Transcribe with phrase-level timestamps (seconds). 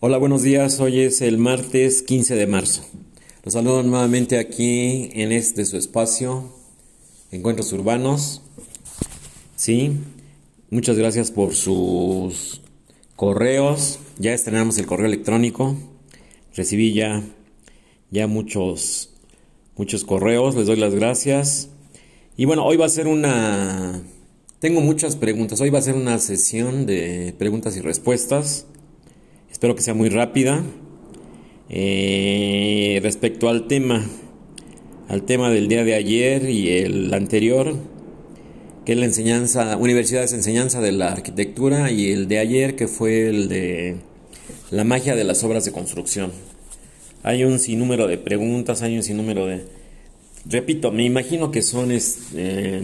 [0.00, 0.78] Hola, buenos días.
[0.78, 2.84] Hoy es el martes 15 de marzo.
[3.42, 6.52] Los saludo nuevamente aquí en este su espacio,
[7.32, 8.40] Encuentros Urbanos.
[9.56, 9.96] Sí,
[10.70, 12.60] muchas gracias por sus
[13.16, 13.98] correos.
[14.20, 15.74] Ya estrenamos el correo electrónico.
[16.54, 17.24] Recibí ya,
[18.12, 19.10] ya muchos,
[19.74, 20.54] muchos correos.
[20.54, 21.70] Les doy las gracias.
[22.36, 24.00] Y bueno, hoy va a ser una...
[24.60, 25.60] Tengo muchas preguntas.
[25.60, 28.68] Hoy va a ser una sesión de preguntas y respuestas.
[29.58, 30.62] Espero que sea muy rápida.
[31.68, 34.08] Eh, respecto al tema,
[35.08, 37.74] al tema del día de ayer y el anterior,
[38.86, 42.86] que es la enseñanza, universidades de enseñanza de la arquitectura, y el de ayer, que
[42.86, 43.96] fue el de
[44.70, 46.30] la magia de las obras de construcción.
[47.24, 49.64] Hay un sinnúmero de preguntas, hay un sinnúmero de...
[50.48, 52.80] Repito, me imagino que son este,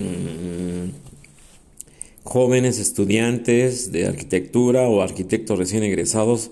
[2.25, 6.51] jóvenes estudiantes de arquitectura o arquitectos recién egresados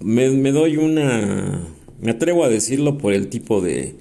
[0.00, 1.66] me, doy una,
[2.00, 3.94] me atrevo a decirlo por el tipo de,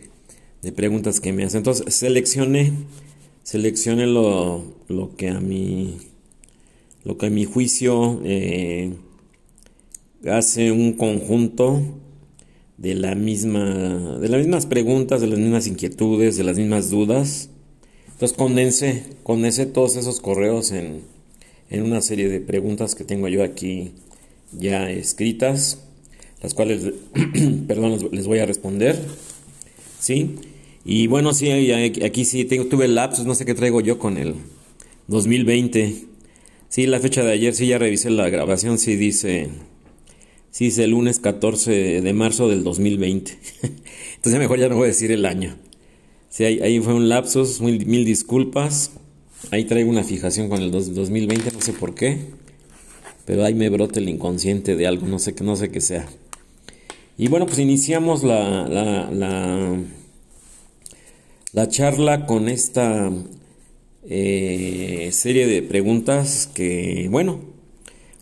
[0.61, 1.59] de preguntas que me hacen.
[1.59, 2.73] Entonces seleccioné,
[3.43, 5.97] seleccioné lo, lo que a mi,
[7.03, 8.93] lo que a mi juicio eh,
[10.25, 11.81] hace un conjunto
[12.77, 17.49] de la misma, de las mismas preguntas, de las mismas inquietudes, de las mismas dudas.
[18.13, 21.01] Entonces condensé, condensé todos esos correos en,
[21.69, 23.91] en una serie de preguntas que tengo yo aquí
[24.51, 25.88] ya escritas
[26.41, 26.93] las cuales,
[27.67, 28.99] perdón, les voy a responder.
[29.99, 30.35] ¿Sí?
[30.85, 34.17] Y bueno, sí, aquí sí tengo, tuve el lapsus, no sé qué traigo yo con
[34.17, 34.35] el
[35.07, 36.05] 2020.
[36.69, 39.49] Sí, la fecha de ayer, sí, ya revisé la grabación, sí dice,
[40.51, 43.37] sí dice el lunes 14 de marzo del 2020.
[44.15, 45.57] Entonces mejor ya no voy a decir el año.
[46.29, 48.91] Sí, ahí, fue un lapsus, mil, mil, disculpas.
[49.51, 52.19] Ahí traigo una fijación con el 2020, no sé por qué.
[53.25, 56.07] Pero ahí me brota el inconsciente de algo, no sé, no sé qué sea.
[57.19, 59.11] Y bueno, pues iniciamos la, la,
[61.51, 63.11] la, charla con esta
[64.05, 67.41] eh, serie de preguntas que, bueno,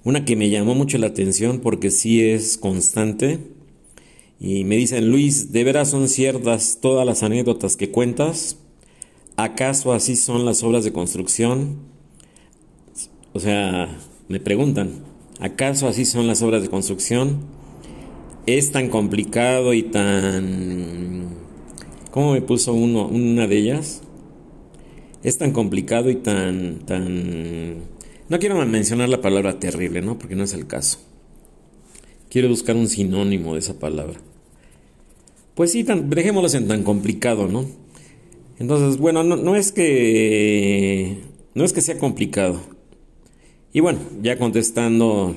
[0.04, 3.38] una que me llamó mucho la atención porque sí es constante.
[4.40, 8.58] Y me dicen, Luis, ¿de veras son ciertas todas las anécdotas que cuentas?
[9.36, 11.78] ¿Acaso así son las obras de construcción?
[13.34, 13.96] O sea,
[14.28, 15.04] me preguntan,
[15.40, 17.57] ¿acaso así son las obras de construcción?
[18.48, 21.28] Es tan complicado y tan...
[22.12, 24.02] ¿Cómo me puso uno, una de ellas?
[25.22, 27.76] Es tan complicado y tan, tan...
[28.30, 30.18] No quiero mencionar la palabra terrible, ¿no?
[30.18, 31.00] Porque no es el caso.
[32.30, 34.20] Quiero buscar un sinónimo de esa palabra.
[35.54, 37.66] Pues sí, tan, dejémoslo en tan complicado, ¿no?
[38.60, 41.18] Entonces, bueno, no, no es que...
[41.54, 42.62] No es que sea complicado.
[43.74, 45.36] Y bueno, ya contestando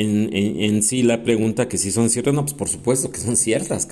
[0.00, 3.88] en, sí la pregunta que si son ciertas, no, pues por supuesto que son ciertas,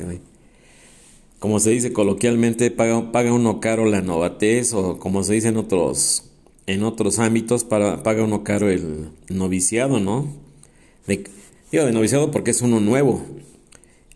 [1.38, 5.56] Como se dice coloquialmente, paga, paga uno caro la novatez, o como se dice en
[5.56, 6.24] otros,
[6.66, 10.26] en otros ámbitos, para, paga uno caro el noviciado, ¿no?
[11.70, 13.22] Digo de noviciado porque es uno nuevo.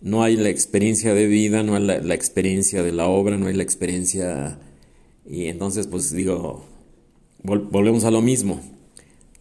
[0.00, 3.54] No hay la experiencia de vida, no hay la, experiencia de la obra, no hay
[3.54, 4.58] la experiencia...
[5.24, 6.64] Y entonces, pues digo,
[7.42, 8.60] volvemos a lo mismo.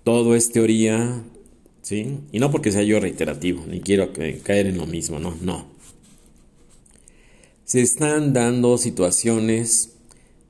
[0.04, 1.24] Todo es teoría,
[1.82, 2.20] ¿sí?
[2.32, 4.12] Y no porque sea yo reiterativo, ni quiero
[4.44, 5.66] caer en lo mismo, no, no.
[7.66, 9.92] Se están dando situaciones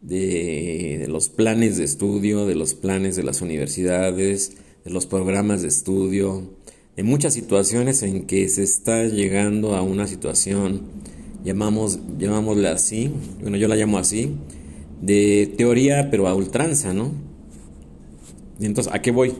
[0.02, 5.68] de, los planes de estudio, de los planes de las universidades, de los programas de
[5.68, 6.50] estudio,
[6.96, 10.82] de muchas situaciones en que se está llegando a una situación,
[11.44, 13.12] llamamos, llamámosle así,
[13.42, 14.36] bueno, yo la llamo así,
[15.02, 17.12] de teoría pero a ultranza, ¿no?
[18.60, 19.34] entonces, ¿a qué voy?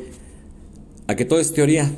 [1.12, 1.92] A que todo es teoría.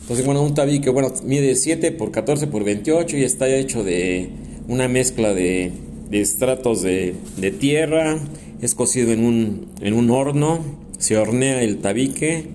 [0.00, 4.30] Entonces, bueno, un tabique, bueno, mide 7 por 14 por 28 y está hecho de
[4.68, 5.72] una mezcla de,
[6.12, 7.16] estratos de,
[7.58, 8.18] tierra,
[8.62, 10.60] es cocido en un, en un horno,
[10.98, 12.46] se hornea el tabique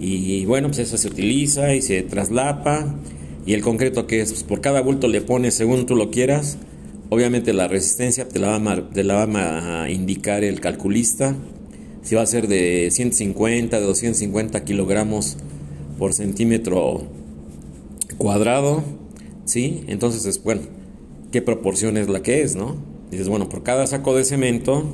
[0.00, 2.96] y bueno, pues eso se utiliza y se traslapa.
[3.46, 6.58] Y el concreto que es, pues por cada bulto le pones según tú lo quieras,
[7.08, 11.36] obviamente la resistencia te la te la va a indicar el calculista
[12.02, 15.36] si va a ser de 150, de 250 kilogramos
[15.98, 17.02] por centímetro
[18.18, 18.82] cuadrado,
[19.44, 19.84] ¿sí?
[19.86, 20.62] Entonces es, bueno,
[21.30, 22.76] ¿qué proporción es la que es, no?
[23.10, 24.84] Dices, bueno, por cada saco de cemento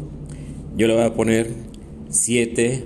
[0.77, 1.51] yo le voy a poner
[2.11, 2.85] 7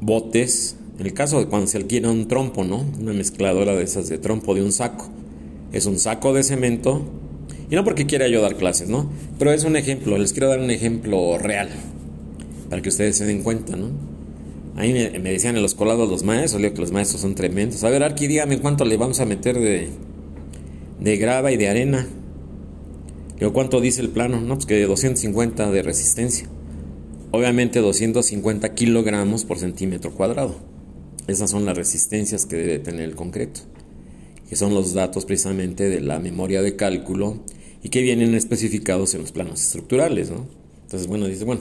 [0.00, 2.84] botes, en el caso de cuando se adquiere un trompo, ¿no?
[3.00, 5.08] Una mezcladora de esas de trompo de un saco.
[5.72, 7.02] Es un saco de cemento,
[7.70, 9.10] y no porque quiera yo dar clases, ¿no?
[9.38, 11.70] Pero es un ejemplo, les quiero dar un ejemplo real,
[12.72, 13.90] para que ustedes se den cuenta, ¿no?
[14.76, 17.84] Ahí me, decían en los colados los maestros, digo que los maestros son tremendos.
[17.84, 19.90] A ver, Arqui, dígame cuánto le vamos a meter de,
[20.98, 22.08] de grava y de arena.
[23.38, 24.40] Digo, ¿cuánto dice el plano?
[24.40, 26.48] No, pues que 250 de resistencia.
[27.30, 30.56] Obviamente 250 kilogramos por centímetro cuadrado.
[31.26, 33.60] Esas son las resistencias que debe tener el concreto,
[34.48, 37.44] que son los datos precisamente de la memoria de cálculo
[37.82, 40.46] y que vienen especificados en los planos estructurales, ¿no?
[40.84, 41.60] Entonces, bueno, dice, bueno,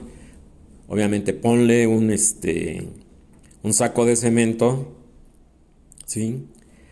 [0.91, 2.83] obviamente ponle un, este,
[3.63, 4.91] un saco de cemento,
[6.05, 6.47] ¿sí?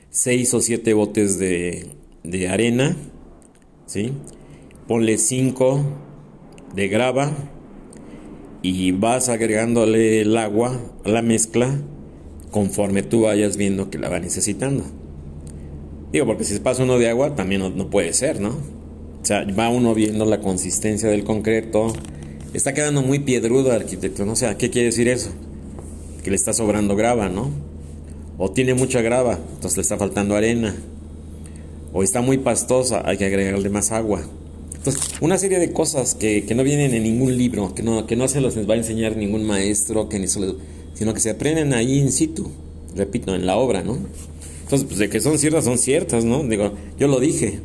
[0.09, 1.87] Seis o siete botes de,
[2.23, 2.95] de arena,
[3.87, 4.13] ¿sí?
[4.87, 5.83] Ponle cinco
[6.73, 7.33] de grava
[8.61, 11.81] y vas agregándole el agua a la mezcla
[12.51, 14.85] conforme tú vayas viendo que la va necesitando.
[16.13, 18.51] Digo, porque si se pasa uno de agua también no, no puede ser, ¿no?
[18.51, 21.91] O sea, va uno viendo la consistencia del concreto,
[22.53, 24.35] Está quedando muy piedrudo, arquitecto, ¿no?
[24.35, 25.29] Sea, ¿qué quiere decir eso?
[26.23, 27.51] Que le está sobrando grava, ¿no?
[28.39, 30.75] O tiene mucha grava, entonces le está faltando arena.
[31.93, 34.23] O está muy pastosa, hay que agregarle más agua.
[34.75, 38.27] Entonces, una serie de cosas que, no vienen en ningún libro, que no, que no
[38.27, 40.57] se los va a enseñar ningún maestro, que ni solo,
[40.95, 42.49] sino que se aprenden ahí in situ,
[42.95, 43.99] repito, en la obra, ¿no?
[44.63, 46.43] Entonces, pues de que son ciertas, son ciertas, ¿no?
[46.43, 47.59] Digo, yo lo dije,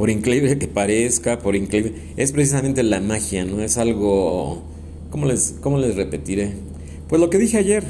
[0.00, 3.60] por increíble que parezca, por increíble, es precisamente la magia, ¿no?
[3.60, 4.62] Es algo,
[5.10, 6.54] ¿cómo les, cómo les repetiré?
[7.06, 7.84] Pues lo que dije ayer,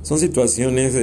[0.00, 0.94] son situaciones,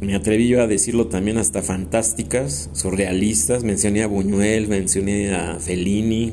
[0.00, 6.32] me atreví yo a decirlo también hasta fantásticas, surrealistas, mencioné a Buñuel, mencioné a Fellini,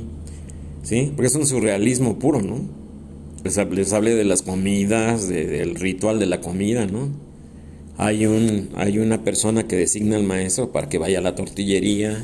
[0.84, 1.12] ¿sí?
[1.18, 2.62] Porque es un surrealismo puro, ¿no?
[3.44, 7.27] Les, hablé de las comidas, del ritual de la comida, ¿no?
[7.98, 12.24] Hay, un, hay una persona que designa al maestro para que vaya a la tortillería,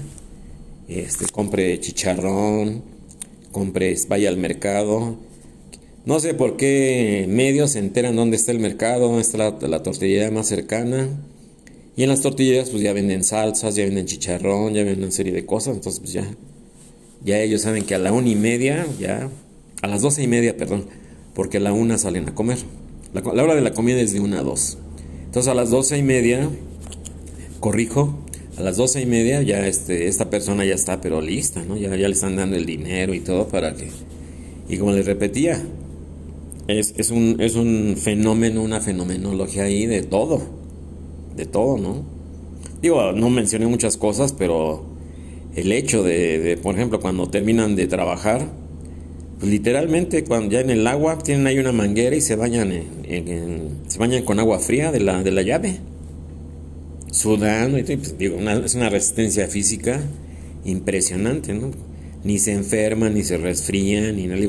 [0.87, 2.83] este, compre chicharrón,
[3.51, 5.17] compre, vaya al mercado.
[6.05, 10.29] No sé por qué medios se enteran dónde está el mercado, dónde está la, tortillería
[10.29, 11.09] más cercana.
[11.95, 15.33] Y en las tortillerías pues ya venden salsas, ya venden chicharrón, ya venden una serie
[15.33, 15.75] de cosas.
[15.75, 16.27] Entonces pues ya,
[17.23, 19.27] ya ellos saben que a la una y media, ya,
[19.81, 20.85] a las doce y media, perdón,
[21.33, 22.59] porque a la una salen a comer.
[23.13, 24.77] La, la hora de la comida es de una a dos.
[25.33, 26.47] Entonces a las doce y media,
[27.59, 28.19] corrijo,
[28.56, 31.75] a las doce y media ya este, esta persona ya está pero lista, ¿no?
[31.75, 33.88] Ya, ya le están dando el dinero y todo para que...
[34.69, 35.59] Y como les repetía,
[36.68, 40.39] es, es, un, es un fenómeno, una fenomenología ahí de todo,
[41.35, 42.03] de todo, ¿no?
[42.83, 44.85] Digo, no mencioné muchas cosas, pero
[45.56, 48.45] el hecho de, por ejemplo, cuando terminan de trabajar,
[49.44, 52.72] literalmente cuando ya en el agua tienen ahí una manguera y se bañan
[53.88, 55.80] se bañan con agua fría de la, de la llave
[57.12, 60.01] sudando y pues, digo es una resistencia física
[60.66, 61.72] impresionante no
[62.24, 64.42] ni se enferman ni se resfrían ni nada.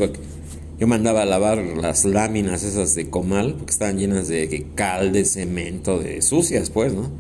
[0.79, 5.25] Yo mandaba a lavar las láminas esas de comal porque estaban llenas de cal de
[5.25, 7.11] cemento de sucias pues no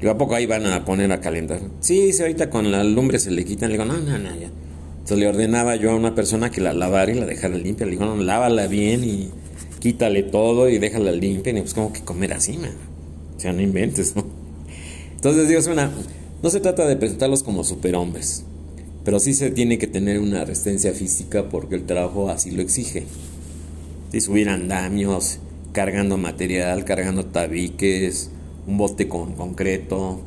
[0.00, 3.18] yo a poco ahí van a poner a calentar sí, sí ahorita con la lumbre
[3.18, 3.70] se le quitan.
[3.70, 4.50] Le digo no no no ya
[5.06, 7.86] entonces le ordenaba yo a una persona que la lavara y la dejara limpia.
[7.86, 9.30] Le digo, no, lávala bien y
[9.78, 11.52] quítale todo y déjala limpia.
[11.52, 12.72] Y pues como que comer así, man.
[13.36, 14.26] O sea, no inventes, ¿no?
[15.14, 15.92] Entonces digo, es una,
[16.42, 18.42] no se trata de presentarlos como superhombres,
[19.04, 23.04] pero sí se tiene que tener una resistencia física porque el trabajo así lo exige.
[24.10, 25.38] Si subir andamios,
[25.70, 28.30] cargando material, cargando tabiques,
[28.66, 29.98] un bote con concreto.
[29.98, 30.20] O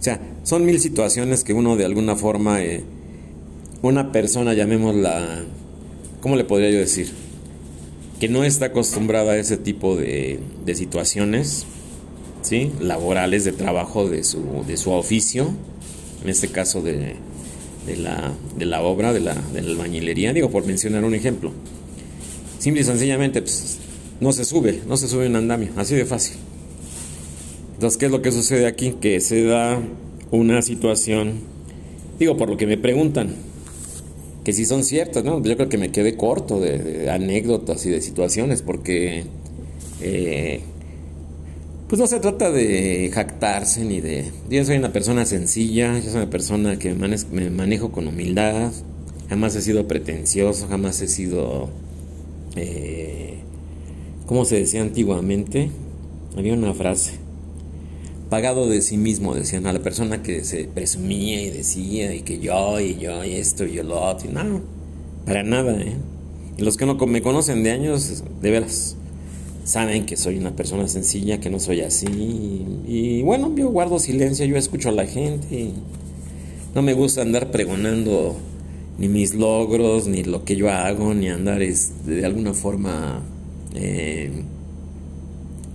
[0.00, 2.62] sea, son mil situaciones que uno de alguna forma...
[2.62, 2.82] Eh,
[3.82, 5.44] una persona, llamémosla,
[6.20, 7.10] ¿cómo le podría yo decir?
[8.20, 10.38] Que no está acostumbrada a ese tipo de,
[10.74, 11.66] situaciones,
[12.42, 12.70] ¿sí?
[12.80, 15.52] Laborales, de trabajo de su, de su oficio,
[16.22, 17.16] en este caso de,
[17.86, 21.52] de, la, de la obra, de la, de la albañilería, digo, por mencionar un ejemplo.
[22.60, 23.78] Simple y sencillamente, pues,
[24.20, 26.36] no se sube, no se sube un andamio, así de fácil.
[27.74, 28.94] Entonces, ¿qué es lo que sucede aquí?
[29.00, 29.82] Que se da
[30.30, 31.40] una situación,
[32.20, 33.34] digo, por lo que me preguntan,
[34.44, 35.42] que sí son ciertas, ¿no?
[35.42, 39.24] Yo creo que me quedé corto de, anécdotas y de situaciones porque
[40.00, 40.60] eh,
[41.88, 44.30] pues no se trata de jactarse ni de...
[44.50, 48.72] Yo soy una persona sencilla, yo soy una persona que me manejo con humildad,
[49.28, 51.70] jamás he sido pretencioso, jamás he sido...
[52.56, 53.34] Eh,
[54.26, 55.70] ¿Cómo se decía antiguamente?
[56.36, 57.21] Había una frase
[58.32, 62.38] pagado de sí mismo, decían a la persona que se presumía y decía y que
[62.38, 64.62] yo y yo y esto y yo lo otro, y no,
[65.26, 65.98] para nada, ¿eh?
[66.56, 68.96] Y los que no me conocen de años, de veras,
[69.64, 72.06] saben que soy una persona sencilla, que no soy así,
[72.88, 75.72] y, bueno, yo guardo silencio, yo escucho a la gente,
[76.74, 78.34] no me gusta andar pregonando
[78.96, 83.20] ni mis logros, ni lo que yo hago, ni andar de alguna forma
[83.74, 84.30] eh,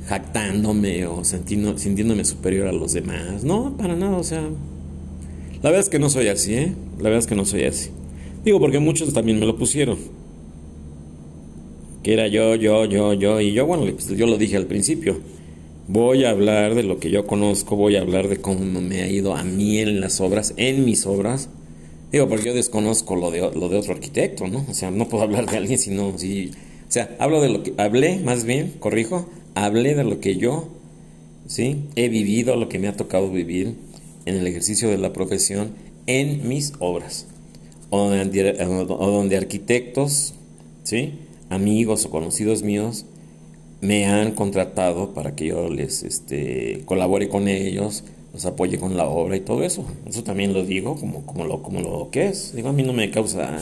[0.08, 3.44] jactándome o sintiéndome superior a los demás.
[3.44, 6.74] No, para nada, o sea, la verdad es que no soy así, ¿eh?
[6.98, 7.90] La verdad es que no soy así.
[8.46, 9.98] Digo, porque muchos también me lo pusieron.
[12.04, 15.20] Que era yo, yo, yo, yo, y yo, bueno, pues, yo lo dije al principio.
[15.88, 19.08] Voy a hablar de lo que yo conozco, voy a hablar de cómo me ha
[19.10, 21.50] ido a mí en las obras, en mis obras.
[22.12, 24.66] Digo, porque yo desconozco lo de, lo de otro arquitecto, ¿no?
[24.70, 26.52] O sea, no puedo hablar de alguien si no, si...
[26.88, 27.74] O sea, hablo de lo que...
[27.78, 29.28] Hablé, más bien, corrijo,
[29.66, 30.70] hablé de lo que yo,
[31.48, 31.84] ¿sí?
[31.96, 33.76] He vivido, lo que me ha tocado vivir
[34.26, 35.72] en el ejercicio de la profesión
[36.06, 37.28] en mis obras.
[37.90, 40.34] O donde, o donde arquitectos,
[40.84, 41.14] ¿sí?
[41.50, 43.06] Amigos o conocidos míos
[43.82, 49.08] me han contratado para que yo les este, colabore con ellos, los apoye con la
[49.08, 49.86] obra y todo eso.
[50.08, 52.54] Eso también lo digo como, como, lo, como lo que es.
[52.56, 53.60] Digo, a mí no me causa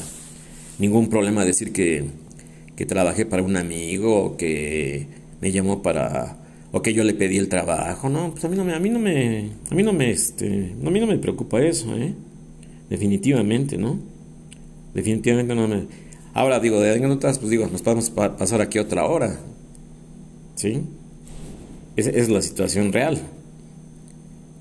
[0.80, 2.06] ningún problema decir que,
[2.76, 5.08] que trabajé para un amigo o que
[5.46, 6.38] me llamó para
[6.72, 8.90] o que yo le pedí el trabajo, no, pues a mí no me a mí
[8.90, 12.16] no me a mí no me este, a mí no me preocupa eso, ¿eh?
[12.90, 14.00] Definitivamente, ¿no?
[14.96, 15.86] Definitivamente no me
[16.34, 19.40] Ahora digo, de anécdotas, pues digo, nos podemos pasar aquí otra hora.
[20.56, 20.82] ¿Sí?
[21.96, 23.22] Esa es la situación real.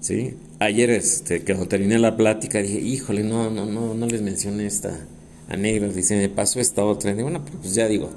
[0.01, 0.35] ¿Sí?
[0.61, 5.01] Ayer, este, cuando terminé la plática, dije, híjole, no, no, no, no les mencioné esta
[5.49, 5.95] anécdota.
[5.95, 7.11] Dice, me pasó esta otra.
[7.11, 8.11] Y bueno, pues ya digo,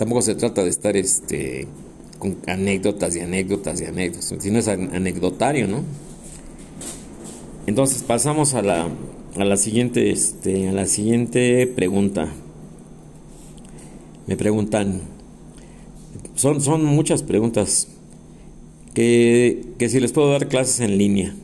[0.00, 1.68] tampoco se trata de estar este
[2.18, 5.82] con anécdotas y anécdotas y anécdotas, sino es anecdotario, ¿no?
[7.66, 8.88] Entonces pasamos a la,
[9.36, 12.32] a la siguiente este a la siguiente pregunta.
[14.26, 15.02] Me preguntan
[16.34, 17.88] son, son muchas preguntas
[18.94, 21.34] que, que si les puedo dar clases en línea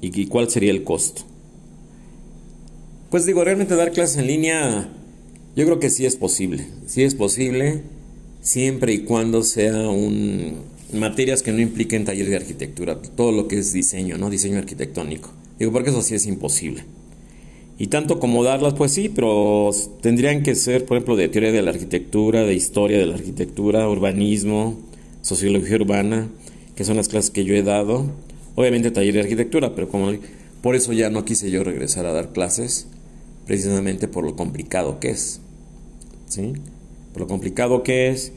[0.00, 1.22] y, y cuál sería el costo.
[3.10, 4.92] Pues digo, realmente dar clases en línea
[5.56, 7.95] yo creo que sí es posible, sí es posible
[8.46, 10.58] siempre y cuando sea un
[10.92, 14.30] materias que no impliquen taller de arquitectura, todo lo que es diseño, ¿no?
[14.30, 15.30] Diseño arquitectónico.
[15.58, 16.84] Digo, porque eso sí es imposible.
[17.76, 21.60] Y tanto como darlas, pues sí, pero tendrían que ser, por ejemplo, de teoría de
[21.60, 24.78] la arquitectura, de historia de la arquitectura, urbanismo,
[25.22, 26.28] sociología urbana,
[26.76, 28.12] que son las clases que yo he dado.
[28.54, 30.12] Obviamente taller de arquitectura, pero como
[30.62, 32.86] por eso ya no quise yo regresar a dar clases,
[33.44, 35.40] precisamente por lo complicado que es.
[36.28, 36.52] ¿Sí?
[37.18, 38.32] Lo complicado que es.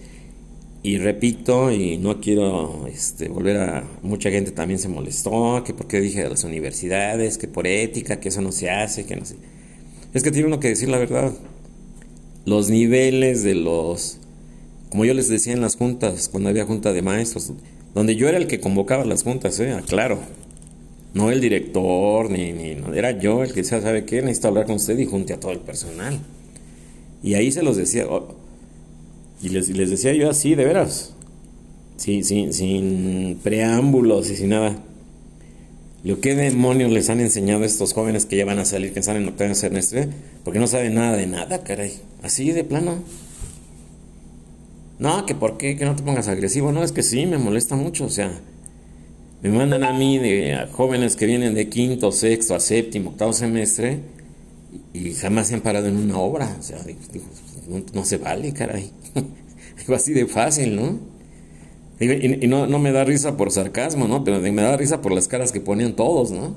[0.82, 3.84] Y repito, y no quiero este, volver a...
[4.02, 8.22] Mucha gente también se molestó, que por qué dije de las universidades, que por ética,
[8.22, 9.36] que eso no se hace, que no sé.
[10.14, 11.34] Es que tiene uno que decir la verdad.
[12.46, 14.20] Los niveles de los...
[14.90, 17.52] Como yo les decía en las juntas, cuando había junta de maestros,
[17.94, 19.76] donde yo era el que convocaba las juntas, ¿eh?
[19.86, 20.20] Claro.
[21.14, 24.22] No el director, ni, ni era yo el que decía, ¿sabe qué?
[24.22, 26.20] Necesito hablar con usted y junte a todo el personal.
[27.22, 28.06] Y ahí se los decía,
[29.42, 31.14] y les, les decía yo así, de veras,
[31.98, 34.84] sin, sin, sin preámbulos y sin nada.
[36.04, 39.04] Lo ¿qué demonios les han enseñado a estos jóvenes que ya van a salir, que
[39.04, 40.08] salen en octavo semestre?
[40.46, 41.92] Porque no saben nada de nada, caray.
[42.24, 43.04] Así de plano.
[44.98, 46.72] No, que por qué, que no te pongas agresivo.
[46.72, 48.06] No, es que sí, me molesta mucho.
[48.06, 48.32] O sea,
[49.42, 54.00] me mandan a mí de jóvenes que vienen de quinto, sexto, a séptimo, octavo semestre
[54.94, 56.56] y jamás se han parado en una obra.
[56.58, 56.78] O sea,
[57.94, 58.92] no, se vale, caray.
[59.94, 61.00] Así de fácil, ¿no?
[62.00, 64.24] Y, no, no, me da risa por sarcasmo, ¿no?
[64.24, 66.56] Pero me da risa por las caras que ponían todos, ¿no?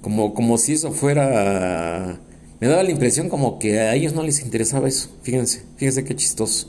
[0.00, 2.20] Como, como si eso fuera...
[2.60, 5.10] Me daba la impresión como que a ellos no les interesaba eso.
[5.22, 6.68] Fíjense, fíjense qué chistoso.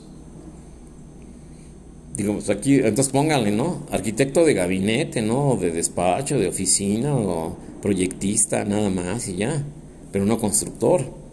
[2.16, 3.86] Digo, pues aquí, entonces pónganle, ¿no?
[3.92, 5.56] Arquitecto de gabinete, ¿no?
[5.56, 9.64] De despacho, de oficina, o proyectista, nada más y ya.
[10.10, 11.27] Pero no constructor.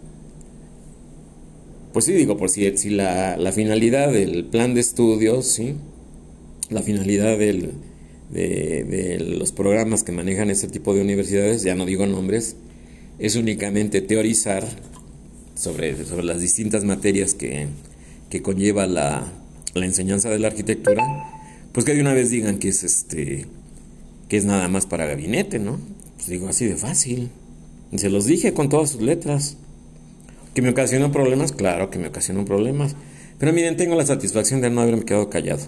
[1.96, 5.76] Pues sí, digo, por si, la, finalidad del plan de estudios, ¿sí?
[6.68, 7.70] la finalidad del,
[8.30, 12.56] de, los programas que manejan este tipo de universidades, ya no digo nombres,
[13.18, 14.62] es únicamente teorizar
[15.54, 17.68] sobre, sobre las distintas materias que,
[18.28, 19.32] que conlleva la,
[19.72, 21.02] la, enseñanza de la arquitectura,
[21.72, 23.46] pues que de una vez digan que es este
[24.28, 25.80] que es nada más para gabinete, ¿no?
[26.16, 27.30] Pues digo así de fácil.
[27.90, 29.56] Y se los dije con todas sus letras.
[30.56, 31.52] ¿Que me ocasionó problemas?
[31.52, 32.96] Claro que me ocasionó problemas.
[33.38, 35.60] Pero miren, tengo la satisfacción de no haberme quedado callado.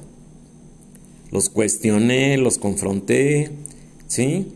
[1.30, 3.50] Los cuestioné, los confronté,
[4.07, 4.50] ¿sí?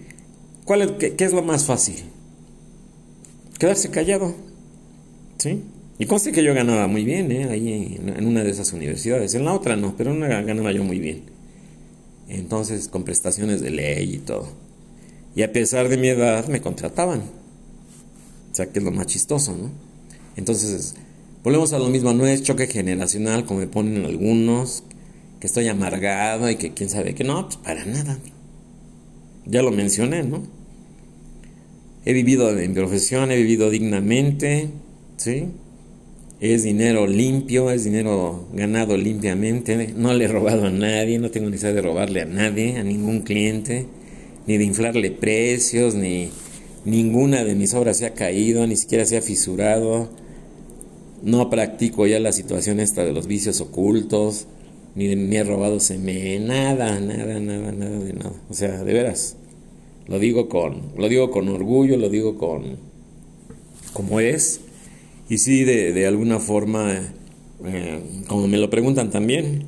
[0.64, 1.96] ¿Cuál es, qué, es lo más fácil?
[3.58, 4.34] Quedarse callado,
[5.36, 5.64] ¿sí?
[5.98, 7.48] Y conste que yo ganaba muy bien, ¿eh?
[7.50, 9.34] Ahí en, una de esas universidades.
[9.34, 11.24] En la otra no, pero en ganaba yo muy bien.
[12.30, 14.48] Entonces, con prestaciones de ley y todo.
[15.36, 17.20] Y a pesar de mi edad, me contrataban.
[17.20, 19.91] O sea, que es lo más chistoso, ¿no?
[20.36, 20.94] Entonces,
[21.42, 24.84] Volvemos a lo mismo, no es choque generacional como me ponen algunos,
[25.40, 28.16] que estoy amargado y que quién sabe que no, pues para nada.
[29.46, 30.44] Ya lo mencioné, ¿no?
[32.04, 34.68] He vivido en profesión, he vivido dignamente,
[35.16, 35.46] ¿sí?
[36.40, 41.50] Es dinero limpio, es dinero ganado limpiamente, no le he robado a nadie, no tengo
[41.50, 43.86] necesidad de robarle a nadie, a ningún cliente,
[44.46, 46.30] ni de inflarle precios, ni
[46.84, 50.08] ninguna de mis obras se ha caído, ni siquiera se ha fisurado.
[51.22, 54.46] No practico ya la situación esta de los vicios ocultos,
[54.94, 58.32] ni, ni he robado seme, nada, nada, nada, nada de nada.
[58.50, 59.36] O sea, de veras,
[60.08, 62.76] lo digo con, lo digo con orgullo, lo digo con,
[63.92, 64.60] como es,
[65.28, 67.14] y sí, de, de alguna forma,
[67.64, 69.66] eh, como me lo preguntan también,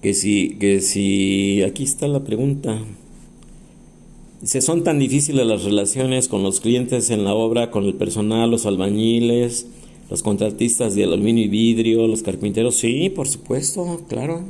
[0.00, 2.80] que si, que si, aquí está la pregunta,
[4.40, 8.50] Dice, son tan difíciles las relaciones con los clientes en la obra, con el personal,
[8.50, 9.66] los albañiles,
[10.10, 14.44] los contratistas de aluminio y vidrio, los carpinteros, sí, por supuesto, claro.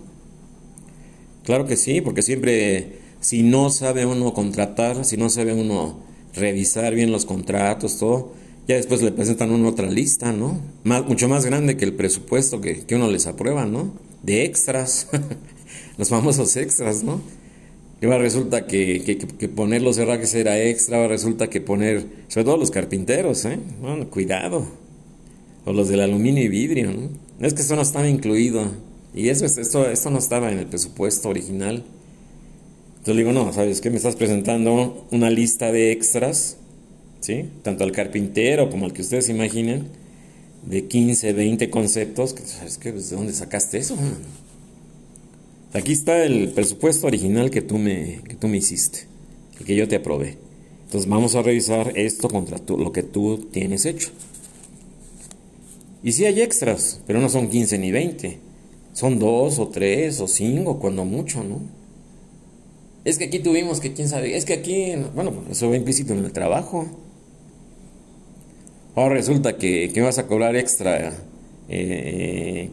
[1.43, 6.01] Claro que sí, porque siempre, si no sabe uno contratar, si no sabe uno
[6.35, 8.33] revisar bien los contratos, todo,
[8.69, 10.61] ya después le presentan uno otra lista, ¿no?
[10.85, 13.95] Mucho más grande que el presupuesto que, que uno les aprueba, ¿no?
[14.23, 15.09] De extras,
[15.97, 17.23] los famosos extras, ¿no?
[18.01, 22.07] Y ahora resulta que, que, que, poner los herrajes era extra, ahora resulta que poner,
[22.29, 23.59] sobre todo los carpinteros, ¿eh?
[23.81, 24.67] Bueno, cuidado
[25.65, 26.93] o los del aluminio y vidrio.
[26.93, 27.47] ¿no?
[27.47, 28.71] Es que esto no estaba incluido.
[29.15, 31.85] Y eso, esto, esto no estaba en el presupuesto original.
[32.99, 33.91] Entonces le digo, no, ¿sabes qué?
[33.91, 36.57] Me estás presentando una lista de extras,
[37.21, 37.51] ¿sí?
[37.63, 39.89] Tanto al carpintero como al que ustedes imaginen,
[40.65, 42.35] de 15, 20 conceptos.
[42.45, 42.93] ¿Sabes qué?
[42.93, 43.97] ¿De dónde sacaste eso?
[45.75, 49.01] Aquí está el presupuesto original que tú me, que tú me hiciste,
[49.67, 50.39] que yo te aprobé.
[50.85, 54.09] Entonces vamos a revisar esto contra lo que tú tienes hecho.
[56.03, 58.39] Y sí hay extras, pero no son 15 ni 20.
[58.95, 61.61] Son dos o tres o cinco, cuando mucho, ¿no?
[63.05, 66.25] Es que aquí tuvimos que, quién sabe, es que aquí, bueno, eso va implícito en
[66.25, 66.87] el trabajo.
[68.95, 71.15] Ahora resulta que, que vas a cobrar extra
[71.69, 72.71] eh,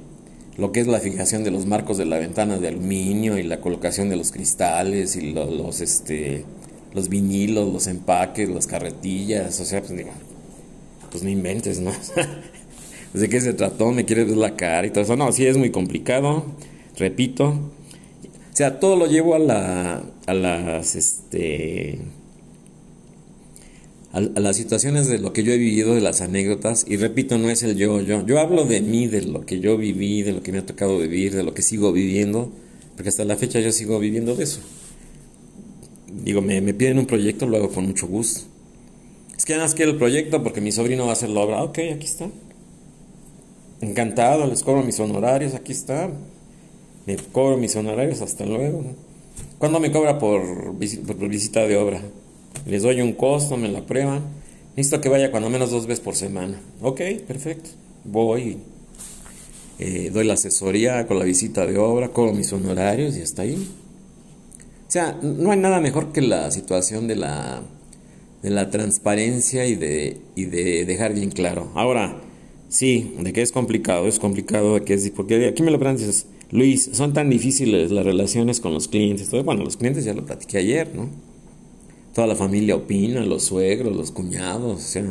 [0.57, 3.59] lo que es la fijación de los marcos de la ventana de aluminio y la
[3.59, 6.45] colocación de los cristales y los, este,
[6.93, 10.11] los vinilos, los empaques, las carretillas, o sea, pues digo,
[11.11, 11.91] pues no inventes, ¿no?
[13.13, 13.91] ¿De qué se trató?
[13.91, 15.15] ¿Me quieres ver la cara y todo eso?
[15.15, 16.45] No, sí es muy complicado,
[16.97, 17.49] repito.
[17.49, 21.99] O sea, todo lo llevo a, la, a las, este,
[24.15, 27.49] a, las situaciones de lo que yo he vivido, de las anécdotas, y repito, no
[27.49, 28.25] es el yo, yo.
[28.25, 30.97] Yo hablo de mí, de lo que yo viví, de lo que me ha tocado
[30.97, 32.49] vivir, de lo que sigo viviendo,
[32.95, 34.61] porque hasta la fecha yo sigo viviendo de eso.
[36.23, 38.41] Digo, me, me piden un proyecto, lo hago con mucho gusto.
[39.37, 41.63] Es que nada más quiero el proyecto porque mi sobrino va a hacer la obra.
[41.63, 42.29] Ok, aquí está.
[43.81, 46.09] Encantado, les cobro mis honorarios, aquí está.
[47.05, 48.85] Me cobro mis honorarios, hasta luego.
[49.57, 52.01] ¿Cuándo me cobra por, visita de obra?
[52.65, 54.21] Les doy un costo, me la prueban.
[54.75, 56.59] Necesito que vaya cuando menos dos veces por semana.
[56.81, 57.69] Ok, perfecto.
[58.03, 58.57] Voy,
[59.79, 63.55] eh, doy la asesoría con la visita de obra, cobro mis honorarios y hasta ahí.
[64.87, 67.61] O sea, no hay nada mejor que la situación de la,
[68.43, 71.71] de la transparencia y de, y de dejar bien claro.
[71.75, 72.21] Ahora,
[72.75, 76.25] Sí, de que es complicado, es complicado, de que es, porque aquí me lo dices,
[76.51, 79.29] Luis, son tan difíciles las relaciones con los clientes.
[79.45, 81.09] Bueno, los clientes ya lo platiqué ayer, ¿no?
[82.15, 85.03] Toda la familia opina, los suegros, los cuñados, o sea,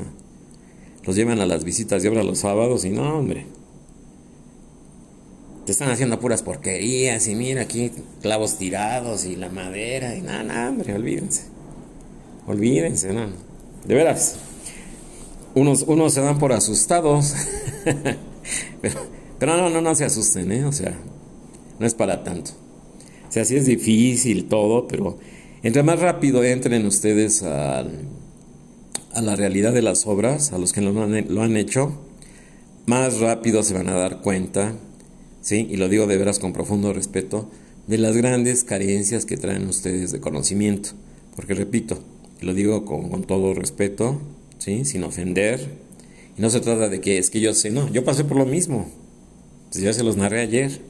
[1.05, 3.47] los llevan a las visitas de obra los sábados y no, hombre.
[5.67, 10.43] Te están haciendo puras porquerías y mira aquí clavos tirados y la madera y nada,
[10.45, 11.43] nada, hombre, olvídense.
[12.47, 13.29] Olvídense, no.
[13.87, 14.39] De veras
[15.55, 17.35] unos, unos se dan por asustados.
[19.39, 20.65] pero, no, no, no se asusten, ¿eh?
[20.65, 20.99] O sea,
[21.79, 22.53] no es para tanto.
[23.29, 25.19] O sea, sí es difícil todo, pero
[25.65, 27.85] entre más rápido entren ustedes a,
[29.21, 31.99] la realidad de las obras, a los que lo han, lo han hecho,
[32.87, 34.75] más rápido se van a dar cuenta,
[35.41, 35.67] ¿sí?
[35.71, 37.49] Y lo digo de veras con profundo respeto,
[37.87, 40.91] de las grandes carencias que traen ustedes de conocimiento.
[41.35, 41.99] Porque repito,
[42.43, 44.21] lo digo con, todo respeto,
[44.59, 45.61] sin ofender.
[46.37, 48.45] Y no se trata de que es que yo sé, no, yo pasé por lo
[48.45, 48.91] mismo.
[49.65, 50.81] Entonces yo se los narré ayer.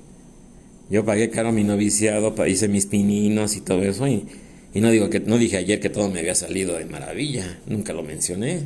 [0.91, 4.07] Yo pagué caro mi noviciado, hice mis pininos y todo eso.
[4.07, 4.27] Y,
[4.75, 7.61] y no, digo que, no dije ayer que todo me había salido de maravilla.
[7.67, 8.63] Nunca lo mencioné.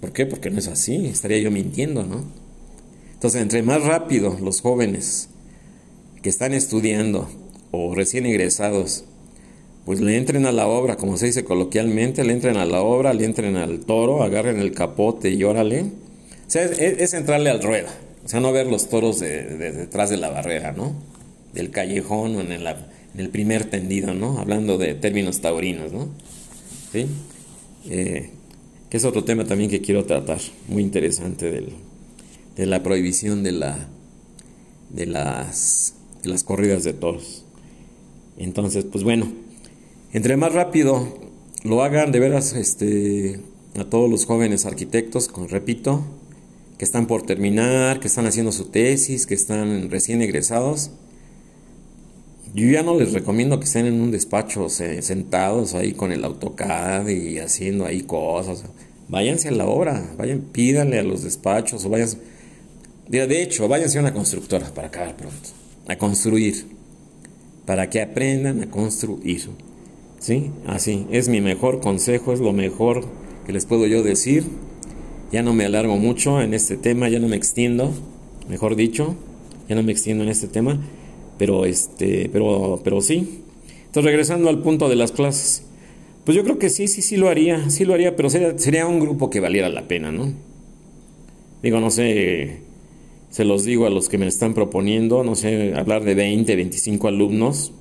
[0.00, 0.26] ¿Por qué?
[0.26, 1.06] Porque no es así.
[1.06, 2.26] Estaría yo mintiendo, ¿no?
[3.14, 5.28] Entonces, entre más rápido los jóvenes
[6.22, 7.30] que están estudiando
[7.70, 9.04] o recién egresados
[9.84, 13.12] pues le entren a la obra, como se dice coloquialmente, le entren a la obra,
[13.14, 15.86] le entren al toro, agarren el capote y órale.
[16.46, 17.88] sea, es, entrarle al ruedo.
[18.24, 20.94] O sea, no ver los toros de, detrás de la barrera, ¿no?
[21.52, 22.66] Del callejón o en el,
[23.14, 24.38] en el primer tendido, ¿no?
[24.38, 26.08] Hablando de términos taurinos, ¿no?
[26.92, 27.06] ¿Sí?
[27.88, 28.30] Eh,
[28.88, 31.72] que es otro tema también que quiero tratar, muy interesante del,
[32.56, 33.88] de la prohibición de, la,
[34.90, 35.94] de, las,
[36.24, 37.44] las corridas de toros.
[38.36, 39.32] Entonces, pues bueno,
[40.12, 41.18] entre más rápido
[41.64, 43.40] lo hagan, de veras, este,
[43.78, 46.04] a todos los jóvenes arquitectos, repito,
[46.76, 50.90] que están por terminar, que están haciendo su tesis, que están recién egresados,
[52.54, 57.08] yo ya no les recomiendo que estén en un despacho sentados ahí con el AutoCAD
[57.08, 58.64] y haciendo ahí cosas.
[59.08, 62.10] Váyanse a la obra, vayan, pídanle a los despachos o vayan.
[63.08, 65.48] De hecho, váyanse a una constructora para acabar pronto,
[65.88, 66.66] a construir,
[67.64, 69.48] para que aprendan a construir.
[70.18, 70.50] ¿Sí?
[70.66, 73.04] Así, es mi mejor consejo, es lo mejor
[73.46, 74.44] que les puedo yo decir.
[75.32, 77.90] Ya no me alargo mucho en este tema, ya no me extiendo,
[78.48, 79.16] mejor dicho,
[79.68, 80.78] ya no me extiendo en este tema.
[81.42, 83.42] Pero este, pero, pero sí.
[83.86, 85.64] Entonces regresando al punto de las clases,
[86.24, 88.86] pues yo creo que sí, sí, sí lo haría, sí lo haría, pero sería, sería
[88.86, 90.32] un grupo que valiera la pena, ¿no?
[91.60, 92.60] Digo, no sé,
[93.30, 97.08] se los digo a los que me están proponiendo, no sé, hablar de 20, 25
[97.08, 97.72] alumnos,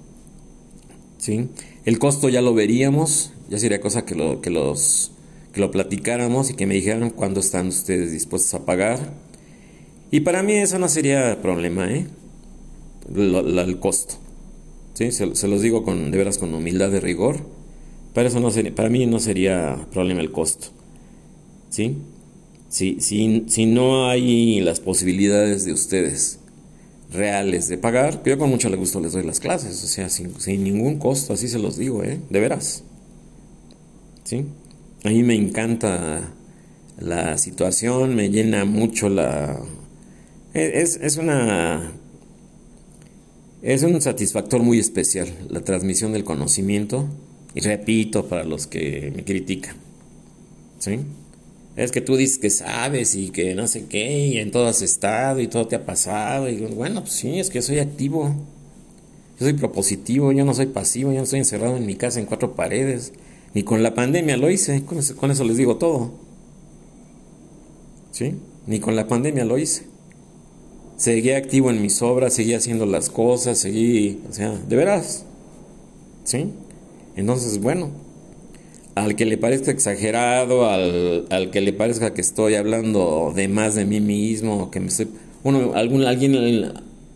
[1.20, 1.50] ¿sí?
[1.86, 5.12] El costo ya lo veríamos, ya sería cosa que lo, que los,
[5.54, 9.14] que lo platicáramos y que me dijeran cuándo están ustedes dispuestos a pagar.
[10.10, 12.08] Y para mí eso no sería problema, ¿eh?
[13.10, 14.16] El costo.
[14.94, 15.12] ¿sí?
[15.12, 17.38] Se, los digo con, de veras con humildad de rigor.
[18.14, 20.68] Para, eso no sería, para mí no sería problema el costo.
[21.70, 21.98] ¿sí?
[22.70, 26.40] Si, si, si no hay las posibilidades de ustedes
[27.12, 30.64] reales de pagar, yo con mucho gusto les doy las clases, o sea, sin, sin
[30.64, 32.20] ningún costo, así se los digo, ¿eh?
[32.30, 32.84] De veras.
[34.24, 34.46] ¿Sí?
[35.04, 36.32] A mí me encanta
[36.98, 39.60] la situación, me llena mucho la...
[40.54, 41.92] Es, es una
[43.62, 47.08] es un satisfactor muy especial la transmisión del conocimiento
[47.54, 49.76] y repito para los que me critican.
[50.80, 51.00] ¿Sí?
[51.76, 54.82] Es que tú dices que sabes y que no sé qué y en todo has
[54.82, 58.36] estado y todo te ha pasado y bueno, pues sí, es que soy activo.
[59.40, 62.26] Yo soy propositivo, yo no soy pasivo, yo no estoy encerrado en mi casa en
[62.26, 63.14] cuatro paredes.
[63.54, 66.14] Ni con la pandemia lo hice, con eso, con eso les digo todo.
[68.12, 68.36] ¿Sí?
[68.66, 69.92] Ni con la pandemia lo hice
[71.02, 75.26] seguí activo en mis obras, seguí haciendo las cosas, seguí, o sea, de veras,
[76.24, 76.52] ¿sí?
[77.16, 77.90] Entonces, bueno,
[78.94, 83.74] al que le parezca exagerado, al, al que le parezca que estoy hablando de más
[83.74, 85.08] de mí mismo, que me estoy,
[85.42, 86.36] uno, algún, alguien,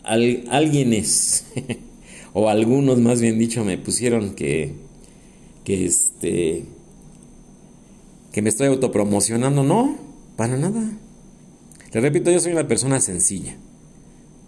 [0.02, 1.44] al, alguienes,
[2.32, 4.72] o algunos más bien dicho, me pusieron que,
[5.62, 6.64] que este,
[8.32, 9.96] que me estoy autopromocionando, no,
[10.34, 10.90] para nada.
[11.92, 13.56] Le repito, yo soy una persona sencilla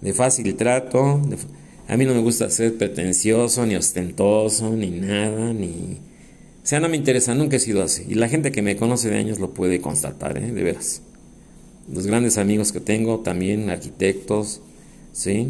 [0.01, 1.21] de fácil trato.
[1.89, 5.99] a mí no me gusta ser pretencioso, ni ostentoso, ni nada, ni...
[6.63, 8.05] O sea, no me interesa, nunca he sido así.
[8.09, 10.53] Y la gente que me conoce de años lo puede constatar, ¿eh?
[10.53, 11.01] de veras.
[11.91, 14.61] Los grandes amigos que tengo, también arquitectos,
[15.13, 15.49] ¿sí?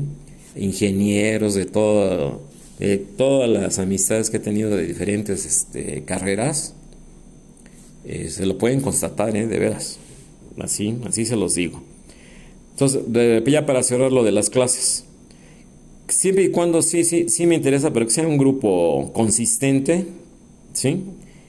[0.55, 2.41] Ingenieros de todo,
[2.79, 6.75] de todas las amistades que he tenido de diferentes este, carreras,
[8.05, 9.49] eh, se lo pueden constatar, ¿eh?
[9.49, 9.99] de veras.
[10.61, 11.83] Así, así se los digo.
[12.79, 13.03] Entonces,
[13.45, 15.05] ya para cerrar lo de las clases.
[16.07, 20.07] Siempre y cuando sí, sí, sí me interesa, pero que sea un grupo consistente,
[20.75, 21.03] ¿sí?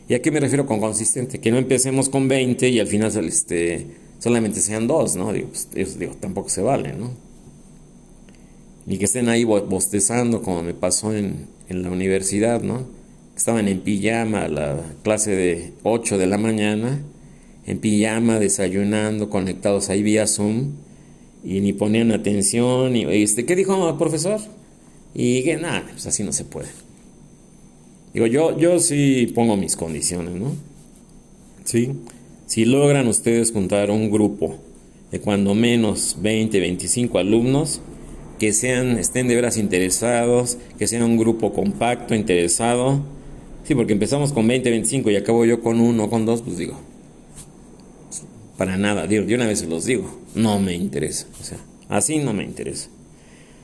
[0.08, 1.40] ¿Y a qué me refiero con consistente?
[1.40, 3.86] Que no empecemos con 20 y al final este,
[4.18, 5.32] solamente sean dos, ¿no?
[5.32, 7.12] Digo, pues, digo, tampoco se vale, ¿no?
[8.88, 12.88] Ni que estén ahí bostezando como me pasó en, en la universidad, ¿no?
[13.38, 17.04] Estaban en pijama la clase de 8 de la mañana,
[17.68, 20.89] en pijama, desayunando, conectados ahí vía Zoom
[21.44, 24.40] y ni ponían atención, y este, ¿qué dijo el profesor?
[25.14, 26.70] Y que nada, pues así no se puede.
[28.14, 30.52] Digo, yo, yo sí pongo mis condiciones, ¿no?
[31.64, 31.92] Sí.
[32.48, 34.56] Si logran ustedes juntar un grupo
[35.12, 37.82] de cuando menos 20, 25 alumnos,
[38.40, 43.02] que sean, estén de veras interesados, que sea un grupo compacto, interesado.
[43.66, 46.80] Sí, porque empezamos con 20, 25 y acabo yo con uno, con dos, pues digo,
[48.60, 51.28] para nada, digo, de una vez los digo, no me interesa.
[51.40, 52.90] O sea, así no me interesa.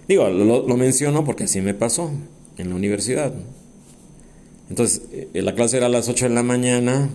[0.07, 2.11] Digo, lo, menciono porque así me pasó
[2.57, 3.33] en la universidad.
[4.69, 7.09] Entonces, eh, la clase era a las 8 de la mañana,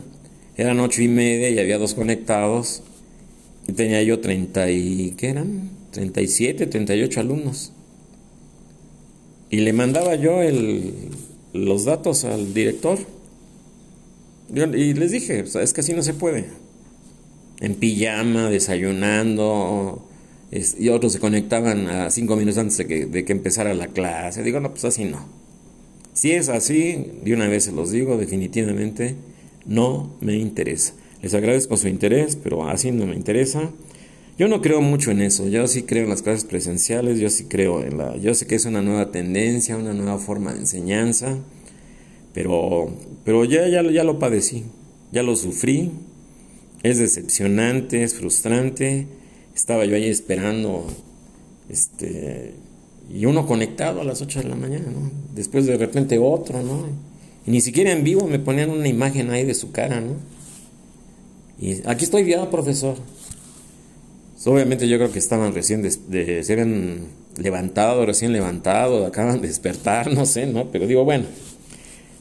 [0.58, 2.82] eran ocho y media y había dos conectados.
[3.66, 5.70] Y tenía yo 30 y, ¿qué eran?
[5.92, 7.72] 37, 38 alumnos.
[9.48, 10.40] Y le mandaba yo
[11.54, 12.98] los datos al director.
[14.54, 16.59] y les dije, es que así no se puede.
[17.60, 20.06] En pijama, desayunando,
[20.50, 24.42] y otros se conectaban a cinco minutos antes de que, de que empezara la clase.
[24.42, 25.28] Digo, no, pues así no.
[26.12, 29.14] Si es así, de una vez se los digo, definitivamente
[29.64, 30.94] no me interesa.
[31.22, 33.70] Les agradezco su interés, pero así no me interesa.
[34.38, 37.44] Yo no creo mucho en eso, yo sí creo en las clases presenciales, yo sí
[37.44, 41.36] creo en la, yo sé que es una nueva tendencia, una nueva forma de enseñanza,
[42.32, 42.90] pero,
[43.22, 44.64] pero ya, ya, ya lo padecí,
[45.12, 45.90] ya lo sufrí,
[46.82, 49.06] es decepcionante, es frustrante,
[49.54, 50.86] estaba yo ahí esperando,
[51.68, 52.54] este,
[53.12, 55.10] y uno conectado a las 8 de la mañana, ¿no?
[55.34, 56.86] Después de repente otro, ¿no?
[57.46, 60.14] Y ni siquiera en vivo me ponían una imagen ahí de su cara, ¿no?
[61.58, 62.96] Y aquí estoy ya, profesor.
[64.46, 70.10] Obviamente yo creo que estaban recién, de, se habían levantado, recién levantado, acaban de despertar,
[70.14, 70.70] no sé, ¿no?
[70.70, 71.26] Pero digo, bueno,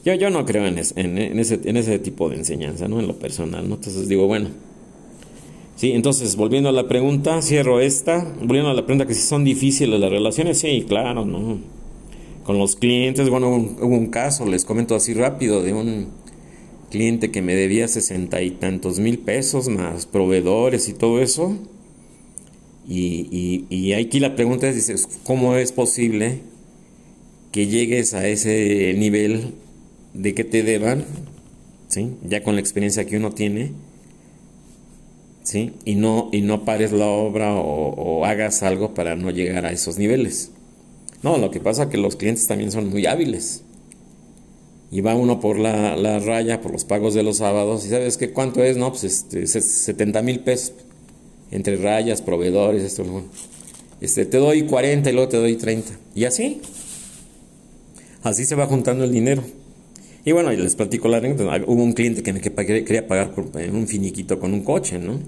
[0.04, 3.00] yo, yo no creo en, en, ese, en ese tipo de enseñanza, ¿no?
[3.00, 3.76] En lo personal, ¿no?
[3.76, 4.48] Entonces digo, bueno.
[5.76, 8.34] Sí, entonces, volviendo a la pregunta, cierro esta.
[8.40, 11.58] Volviendo a la pregunta que si son difíciles las relaciones, sí, claro, ¿no?
[12.44, 16.08] Con los clientes, bueno, hubo un caso, les comento así rápido, de un
[16.90, 21.56] cliente que me debía sesenta y tantos mil pesos, más proveedores y todo eso
[22.92, 26.40] y, y, aquí la pregunta es, dices, ¿cómo es posible
[27.52, 29.54] que llegues a ese nivel
[30.14, 31.04] de que te deban,
[31.88, 32.16] ¿sí?
[32.22, 33.72] ya con la experiencia que uno tiene,
[35.42, 35.72] ¿sí?
[35.84, 39.98] y, no, y no pares la obra o, hagas algo para no llegar a esos
[39.98, 40.52] niveles?
[41.22, 43.62] No, lo que pasa es que los clientes también son muy hábiles.
[44.90, 48.16] Y va uno por la, la raya, por los pagos de los sábados, y sabes
[48.16, 50.72] que cuánto es, no, pues este, 70 mil pesos
[51.50, 53.04] entre rayas, proveedores, esto,
[54.00, 55.92] este, te doy 40 y luego te doy 30.
[56.14, 56.60] Y así,
[58.22, 59.42] así se va juntando el dinero.
[60.24, 61.62] Y bueno, les platico la anécdota.
[61.66, 63.32] Hubo un cliente que me quería pagar
[63.72, 65.18] un finiquito con un coche, ¿no?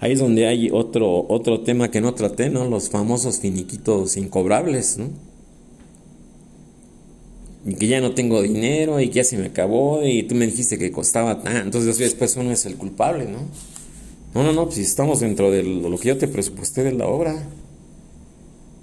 [0.00, 2.68] Ahí es donde hay otro, otro tema que no traté, ¿no?
[2.68, 5.10] Los famosos finiquitos incobrables, ¿no?
[7.64, 10.46] Y que ya no tengo dinero y que ya se me acabó y tú me
[10.46, 11.60] dijiste que costaba tanto.
[11.60, 13.38] Entonces después uno es el culpable, ¿no?
[14.34, 17.40] No, no, no, pues estamos dentro de lo que yo te presupuesté de la obra.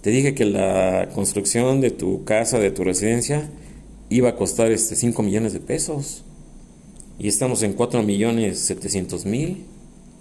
[0.02, 3.50] Te dije que la construcción de tu casa, de tu residencia,
[4.10, 6.24] iba a costar este 5 millones de pesos.
[7.18, 9.66] Y estamos en 4 millones 700 mil.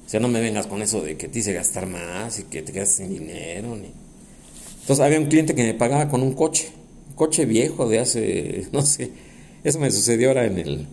[0.07, 2.63] O sea, no me vengas con eso de que te hice gastar más y que
[2.63, 3.77] te quedas sin dinero.
[3.77, 3.89] Ni...
[4.81, 6.71] Entonces había un cliente que me pagaba con un coche.
[7.11, 9.11] Un coche viejo de hace, no sé.
[9.65, 10.87] Eso me sucedió ahora en el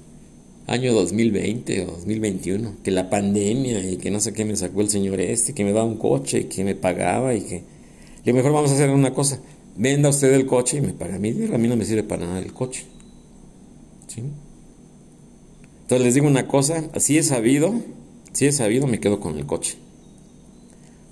[0.68, 4.90] año 2020 o 2021, que la pandemia y que no sé qué me sacó el
[4.90, 7.64] señor este, que me daba un coche, y que me pagaba y que...
[8.26, 9.40] lo mejor vamos a hacer una cosa,
[9.76, 12.26] venda usted el coche y me paga a mí, a mí no me sirve para
[12.26, 12.86] nada el coche.
[14.08, 14.22] ¿Sí?
[15.82, 17.74] Entonces les digo una cosa, si he sabido,
[18.34, 19.78] si he sabido me quedo con el coche.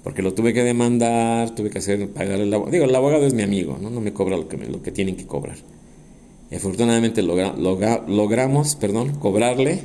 [0.04, 2.72] Porque lo tuve que demandar, tuve que hacer, pagar el abogado.
[2.72, 3.90] Digo, el abogado es mi amigo, ¿no?
[4.02, 5.56] Me cobra lo que, me, lo que tienen que cobrar
[6.56, 9.82] afortunadamente logramos perdón, cobrarle,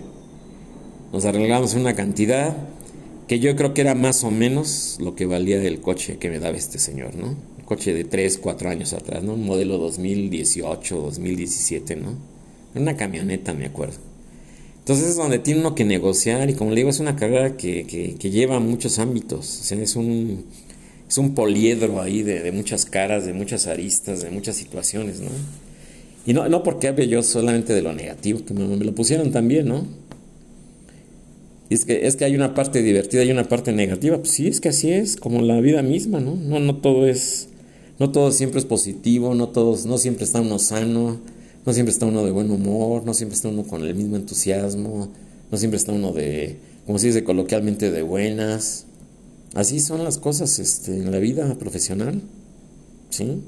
[1.12, 2.56] nos arreglamos una cantidad
[3.26, 6.38] que yo creo que era más o menos lo que valía el coche que me
[6.38, 7.34] daba este señor, ¿no?
[7.68, 9.34] Coche de 3, 4 años atrás, ¿no?
[9.34, 12.14] Un modelo 2018, 2017, ¿no?
[12.74, 13.98] Una camioneta, me acuerdo.
[14.78, 17.84] Entonces es donde tiene uno que negociar y como le digo, es una carrera que,
[17.86, 20.46] que, lleva muchos ámbitos, es un,
[21.06, 25.28] es un poliedro ahí de, de muchas caras, de muchas aristas, de muchas situaciones, ¿no?
[26.24, 29.68] Y no, no porque hable yo solamente de lo negativo, que me, lo pusieron también,
[29.68, 29.86] ¿no?
[31.68, 34.16] Y es que, es que hay una parte divertida y una parte negativa.
[34.16, 36.34] Pues sí, es que así es, como la vida misma, ¿no?
[36.34, 37.47] No, no todo es,
[37.98, 41.18] no todo siempre es positivo, no todos, no siempre está uno sano,
[41.66, 45.08] no siempre está uno de buen humor, no siempre está uno con el mismo entusiasmo,
[45.50, 46.56] no siempre está uno de,
[46.86, 48.86] como se dice coloquialmente, de buenas.
[49.54, 52.22] Así son las cosas este, en la vida profesional,
[53.10, 53.42] ¿sí?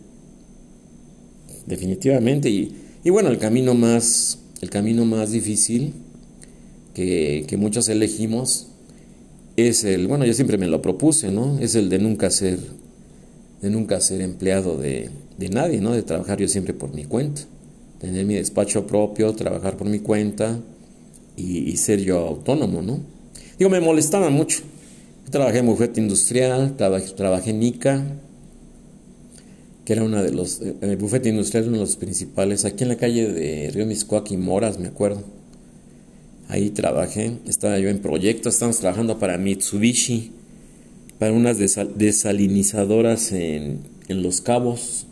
[1.67, 2.51] definitivamente.
[2.51, 5.95] Y, y, bueno, el camino más, el camino más difícil
[6.95, 8.69] que, que, muchos elegimos
[9.57, 11.59] es el, bueno, yo siempre me lo propuse, ¿no?
[11.61, 12.59] Es el de nunca ser,
[13.61, 15.93] de nunca ser empleado de, de nadie, ¿no?
[15.93, 17.43] De trabajar yo siempre por mi cuenta.
[17.99, 20.59] Tener mi despacho propio, trabajar por mi cuenta
[21.37, 23.01] y, ser yo autónomo, ¿no?
[23.59, 24.61] Digo, me molestaba mucho.
[25.31, 28.05] trabajé en bufete industrial, trabajé, trabajé en ICA,
[29.85, 32.89] que era una de los, eh, el bufete industrial uno de los principales, aquí en
[32.89, 35.23] la calle de Río Miscuac y Moras, me acuerdo.
[36.49, 40.33] Ahí trabajé, estaba yo en proyectos, estábamos trabajando para Mitsubishi,
[41.21, 45.07] para unas desalinizadoras en, en Los Cabos,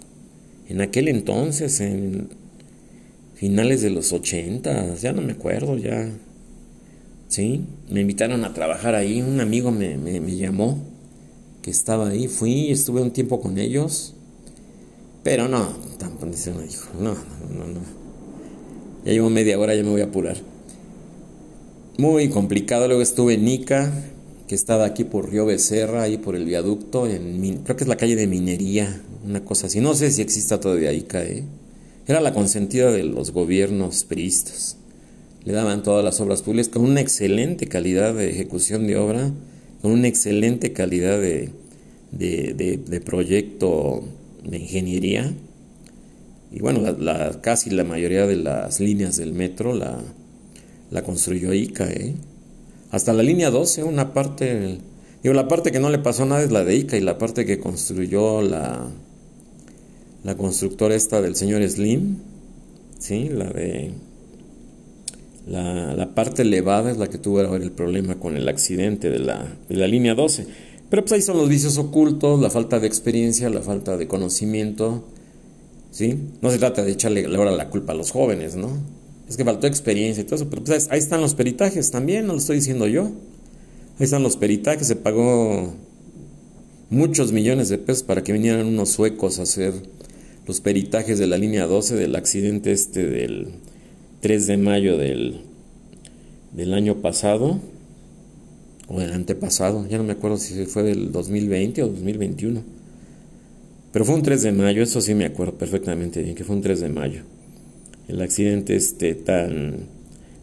[0.66, 2.31] en aquel entonces, en
[3.35, 6.11] finales de los 80, ya no me acuerdo, ya
[7.29, 7.66] ¿sí?
[7.90, 10.79] Me invitaron a trabajar ahí, un amigo me, me, llamó,
[11.61, 14.14] que estaba ahí, fui, estuve un tiempo con ellos,
[15.23, 15.68] pero no,
[15.99, 16.33] tampoco no,
[17.01, 17.14] no,
[17.55, 17.81] no, no.
[19.05, 20.38] Ya llevo media hora, ya me voy a apurar.
[21.99, 23.92] Muy complicado, luego estuve en Ica,
[24.49, 27.97] que estaba aquí por Río Becerra, ahí por el viaducto, en, creo que es la
[27.97, 31.45] calle de Minería, una cosa así, no sé si exista todavía Ica, ¿eh?
[32.09, 34.79] Era la consentida de los gobiernos priistas.
[35.45, 39.31] Le daban todas las obras públicas con una excelente calidad de ejecución de obra,
[39.83, 41.51] con una excelente calidad de,
[42.11, 44.03] de, proyecto
[44.43, 45.35] de ingeniería.
[46.51, 50.03] Y bueno, la, casi la mayoría de las líneas del metro la,
[50.91, 51.91] la construyó ICA.
[51.91, 52.15] ¿eh?
[52.90, 54.79] Hasta la línea 12, una parte,
[55.22, 57.44] digo, la parte que no le pasó nada es la de ICA y la parte
[57.44, 58.87] que construyó la,
[60.24, 62.16] la constructora esta del señor Slim,
[62.98, 63.29] ¿sí?
[63.29, 63.92] La de...
[65.46, 69.77] La, parte elevada es la que tuvo el problema con el accidente de la, de
[69.77, 70.46] la línea 12.
[70.90, 75.05] Pero pues ahí son los vicios ocultos, la falta de experiencia, la falta de conocimiento,
[75.90, 76.18] ¿sí?
[76.42, 78.70] No se trata de echarle ahora la culpa a los jóvenes, ¿no?
[79.29, 82.33] Es que faltó experiencia y todo eso, pero pues ahí están los peritajes también, no
[82.33, 83.05] lo estoy diciendo yo.
[83.99, 85.75] Ahí están los peritajes, se pagó
[86.91, 89.75] muchos millones de pesos para que vinieran unos suecos a hacer
[90.47, 93.49] los peritajes de la línea 12 del accidente este del
[94.21, 95.43] 3 de mayo del,
[96.53, 97.61] del año pasado
[98.88, 102.62] o del antepasado, ya no me acuerdo si fue del 2020 o 2021.
[103.93, 106.62] Pero fue un 3 de mayo, eso sí me acuerdo perfectamente bien, que fue un
[106.62, 107.23] 3 de mayo.
[108.09, 109.81] El accidente este tan,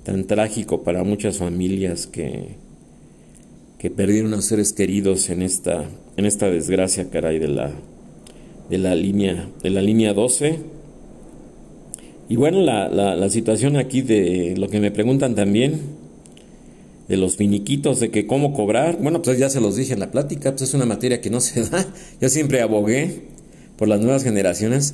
[0.04, 2.50] tan trágico para muchas familias que,
[3.80, 7.72] que perdieron a seres queridos en esta, en esta desgracia, caray, de la,
[8.70, 10.60] de la línea, de la línea 12.
[12.30, 15.82] Y bueno, la, la, situación aquí de lo que me preguntan también,
[17.08, 20.12] de los finiquitos, de que cómo cobrar, bueno, pues ya se los dije en la
[20.12, 21.84] plática, pues es una materia que no se da.
[22.22, 23.24] Yo siempre abogué
[23.76, 24.94] por las nuevas generaciones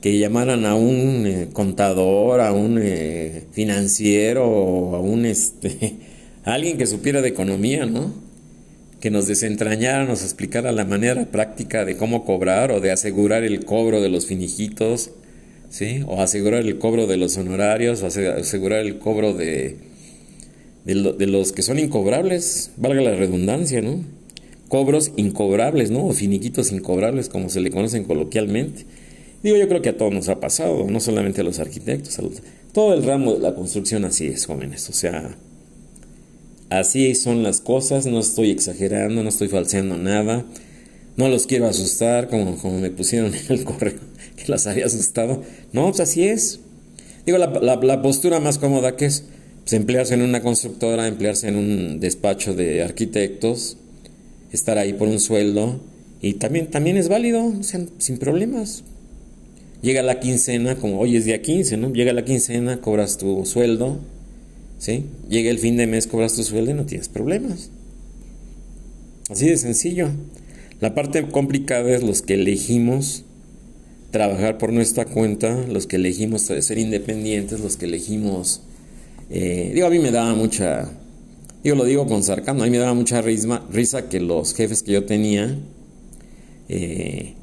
[0.00, 4.44] que llamaran a un eh, contador, a un eh, financiero,
[4.96, 5.94] a un este,
[6.44, 8.30] a alguien que supiera de economía, ¿no?
[9.00, 13.64] que nos desentrañara, nos explicara la manera práctica de cómo cobrar o de asegurar el
[13.64, 15.10] cobro de los finijitos,
[15.70, 16.04] ¿sí?
[16.06, 19.78] O asegurar el cobro de los honorarios, o asegurar el cobro de,
[20.84, 24.04] de, los que son incobrables, valga la redundancia, ¿no?
[24.68, 26.04] Cobros incobrables, ¿no?
[26.04, 28.84] O finiquitos incobrables, como se le conocen coloquialmente.
[29.42, 32.22] Digo, yo creo que a todos nos ha pasado, no solamente a los arquitectos, a
[32.72, 34.88] todo el ramo de la construcción así es, jóvenes.
[34.90, 35.36] O sea,
[36.70, 40.44] Así son las cosas, no estoy exagerando, no estoy falseando nada.
[41.16, 43.98] No los quiero asustar como, como me pusieron en el correo
[44.36, 45.42] que las había asustado.
[45.72, 46.60] No, pues así es.
[47.26, 49.24] Digo, la, postura más cómoda que es
[49.64, 53.76] pues, emplearse en una constructora, emplearse en un despacho de arquitectos,
[54.52, 55.80] estar ahí por un sueldo
[56.22, 58.84] y también, también es válido, sin problemas.
[59.82, 61.92] Llega la quincena, como hoy es día 15, ¿no?
[61.92, 63.98] Llega la quincena, cobras tu sueldo,
[64.78, 65.06] ¿sí?
[65.28, 67.70] Llega el fin de mes, cobras tu sueldo y no tienes problemas.
[69.30, 70.10] Así de sencillo.
[70.80, 73.24] La parte complicada es los que elegimos
[74.10, 78.62] trabajar por nuestra cuenta, los que elegimos ser independientes, los que elegimos...
[79.30, 80.90] Eh, digo, a mí me daba mucha...
[81.62, 84.82] Digo, lo digo con sarcasmo, a mí me daba mucha risa, risa que los jefes
[84.82, 85.58] que yo tenía,
[86.68, 87.34] eh,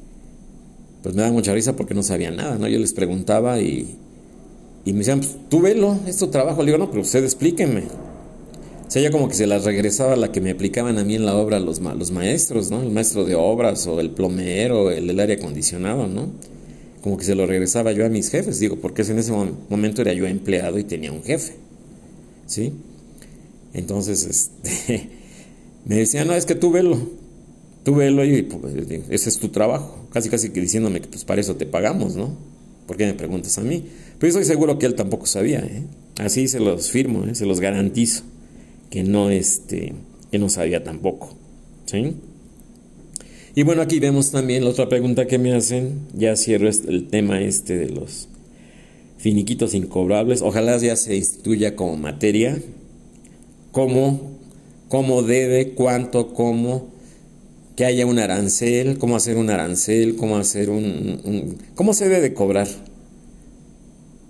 [1.08, 2.68] pues me daba mucha risa porque no sabían nada, ¿no?
[2.68, 3.96] Yo les preguntaba y,
[4.84, 6.62] me decían, pues, tú velo, es tu trabajo.
[6.62, 7.84] Le digo, no, pero usted explíquenme.
[8.86, 11.24] O sea, ya como que se las regresaba la que me aplicaban a mí en
[11.24, 12.82] la obra los, los maestros, ¿no?
[12.82, 16.30] El maestro de obras o el plomero, el del aire acondicionado, ¿no?
[17.00, 20.12] Como que se lo regresaba yo a mis jefes, digo, porque en ese momento era
[20.12, 21.54] yo empleado y tenía un jefe,
[22.44, 22.74] ¿sí?
[23.72, 25.08] Entonces, este,
[25.86, 26.98] me decían, no, es que tú velo,
[27.88, 28.74] tú velo y pues,
[29.08, 30.06] ese es tu trabajo.
[30.12, 32.36] Casi, casi que diciéndome que pues para eso te pagamos, ¿no?
[32.86, 33.82] ¿Por qué me preguntas a mí?
[34.18, 35.84] Pero estoy seguro que él tampoco sabía, ¿eh?
[36.18, 37.34] Así se los firmo, ¿eh?
[37.34, 38.24] se los garantizo,
[38.90, 39.94] que no, este,
[40.30, 41.34] que no sabía tampoco,
[41.86, 42.12] ¿sí?
[43.54, 47.40] Y bueno, aquí vemos también la otra pregunta que me hacen, ya cierro el tema
[47.40, 48.28] este de los
[49.16, 52.60] finiquitos incobrables, ojalá ya se instituya como materia,
[53.72, 54.32] cómo,
[54.88, 56.97] cómo debe, cuánto, cómo,
[57.78, 62.34] que haya un arancel, cómo hacer un arancel, cómo hacer un, cómo se debe de
[62.34, 62.66] cobrar.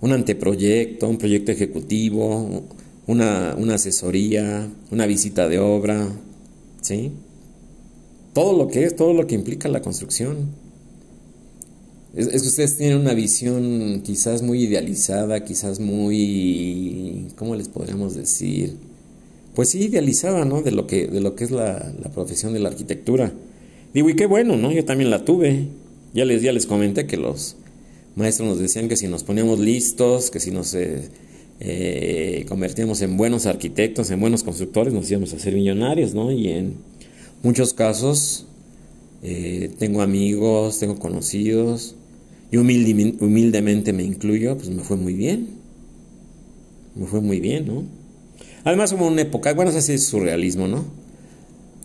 [0.01, 2.67] Un anteproyecto, un proyecto ejecutivo,
[3.07, 6.09] una, asesoría, una visita de obra,
[6.81, 7.11] ¿sí?
[8.33, 10.51] Todo lo que es, todo lo que implica la construcción.
[12.13, 18.77] Es, que ustedes tienen una visión quizás muy idealizada, quizás muy, ¿cómo les podríamos decir?
[19.59, 20.61] Pues sí, idealizaba, ¿no?
[20.61, 23.33] De lo que, de lo que es la, profesión de la arquitectura.
[23.93, 24.71] Digo, y qué bueno, ¿no?
[24.71, 25.67] Yo también la tuve.
[26.13, 27.57] Ya les, ya les comenté que los
[28.15, 31.09] maestros nos decían que si nos poníamos listos, que si nos eh,
[31.59, 36.31] eh, convertíamos en buenos arquitectos, en buenos constructores, nos íbamos a hacer millonarios, ¿no?
[36.31, 36.75] Y en
[37.43, 38.45] muchos casos
[39.23, 41.95] eh, tengo amigos, tengo conocidos,
[42.49, 45.49] y humildemente me incluyo, pues me fue muy bien.
[46.95, 47.98] Me fue muy bien, ¿no?
[48.63, 50.85] Además hubo una época, bueno, así es surrealismo, ¿no?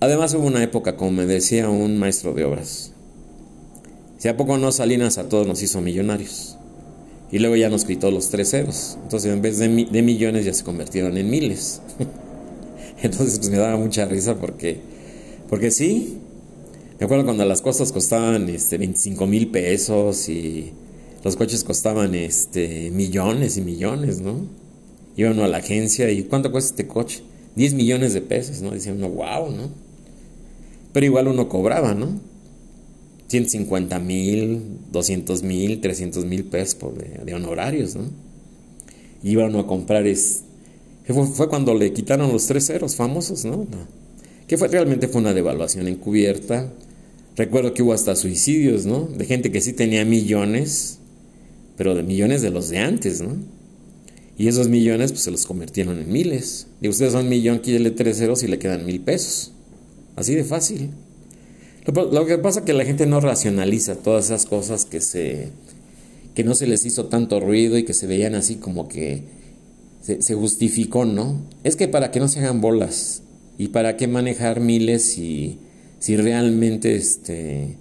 [0.00, 2.92] Además hubo una época, como me decía un maestro de obras,
[4.18, 6.56] si a poco no Salinas a todos nos hizo millonarios.
[7.30, 8.96] Y luego ya nos quitó los tres ceros.
[9.02, 11.80] Entonces en vez de, de millones ya se convirtieron en miles.
[13.02, 14.80] Entonces pues me daba mucha risa porque,
[15.48, 16.18] porque sí,
[16.98, 20.72] me acuerdo cuando las cosas costaban este, 25 mil pesos y
[21.24, 24.63] los coches costaban este, millones y millones, ¿no?
[25.16, 27.22] Iba uno a la agencia y ¿cuánto cuesta este coche?
[27.56, 28.70] 10 millones de pesos, ¿no?
[28.70, 29.70] Decía uno, wow, ¿no?
[30.92, 32.20] Pero igual uno cobraba, ¿no?
[33.28, 34.60] 150 mil,
[34.92, 36.92] 200 mil, 300 mil pesos
[37.24, 38.10] de, honorarios, ¿no?
[39.22, 40.44] Iba uno a comprar es...
[41.34, 43.66] Fue, cuando le quitaron los tres ceros famosos, ¿no?
[44.46, 46.72] Que fue, realmente fue una devaluación encubierta.
[47.36, 49.06] Recuerdo que hubo hasta suicidios, ¿no?
[49.06, 50.98] De gente que sí tenía millones,
[51.76, 53.36] pero de millones de los de antes, ¿no?
[54.36, 56.66] Y esos millones pues se los convirtieron en miles.
[56.80, 59.52] Y ustedes son millón, quítale tres ceros y le quedan mil pesos.
[60.16, 60.90] Así de fácil.
[61.86, 65.50] Lo, que pasa es que la gente no racionaliza todas esas cosas que se
[66.34, 69.22] que no se les hizo tanto ruido y que se veían así como que
[70.02, 71.46] se, justificó, ¿no?
[71.62, 73.22] Es que para que no se hagan bolas
[73.56, 75.58] y para qué manejar miles y
[76.00, 77.76] si realmente este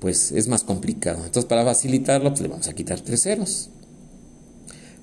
[0.00, 1.18] pues es más complicado.
[1.24, 3.70] Entonces, para facilitarlo, pues le vamos a quitar tres ceros.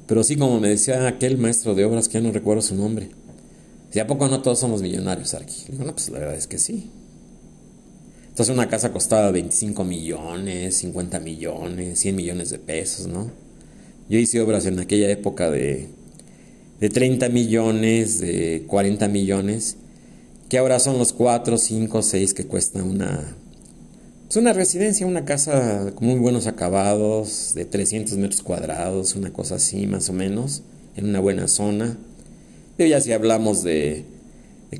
[0.09, 3.09] Pero sí, como me decía aquel maestro de obras, que ya no recuerdo su nombre,
[3.91, 5.65] si a poco no todos somos millonarios, Arqui.
[5.71, 6.89] Digo, no, pues la verdad es que sí.
[8.29, 13.29] Entonces una casa costaba 25 millones, 50 millones, 100 millones de pesos, ¿no?
[14.09, 15.89] Yo hice obras en aquella época de,
[16.79, 19.77] de 30 millones, de 40 millones,
[20.49, 23.35] que ahora son los 4, 5, 6 que cuesta una,
[24.29, 29.55] pues una residencia, una casa con muy buenos acabados, de 300 metros cuadrados, una cosa
[29.55, 30.61] así más o menos,
[30.95, 31.97] en una buena zona.
[32.77, 34.05] Y ya si hablamos de,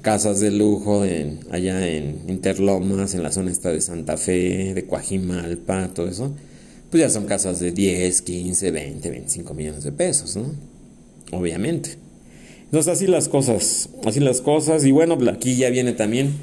[0.02, 4.86] casas de lujo en, allá en Interlomas, en la zona esta de Santa Fe, de
[4.86, 6.32] Coajimalpa, todo eso,
[6.92, 10.54] pues ya son casas de 10, 15, 20, 25 millones de pesos, ¿no?
[11.32, 11.98] Obviamente.
[12.66, 14.86] Entonces así las cosas, así las cosas.
[14.86, 16.34] Y bueno, aquí ya viene también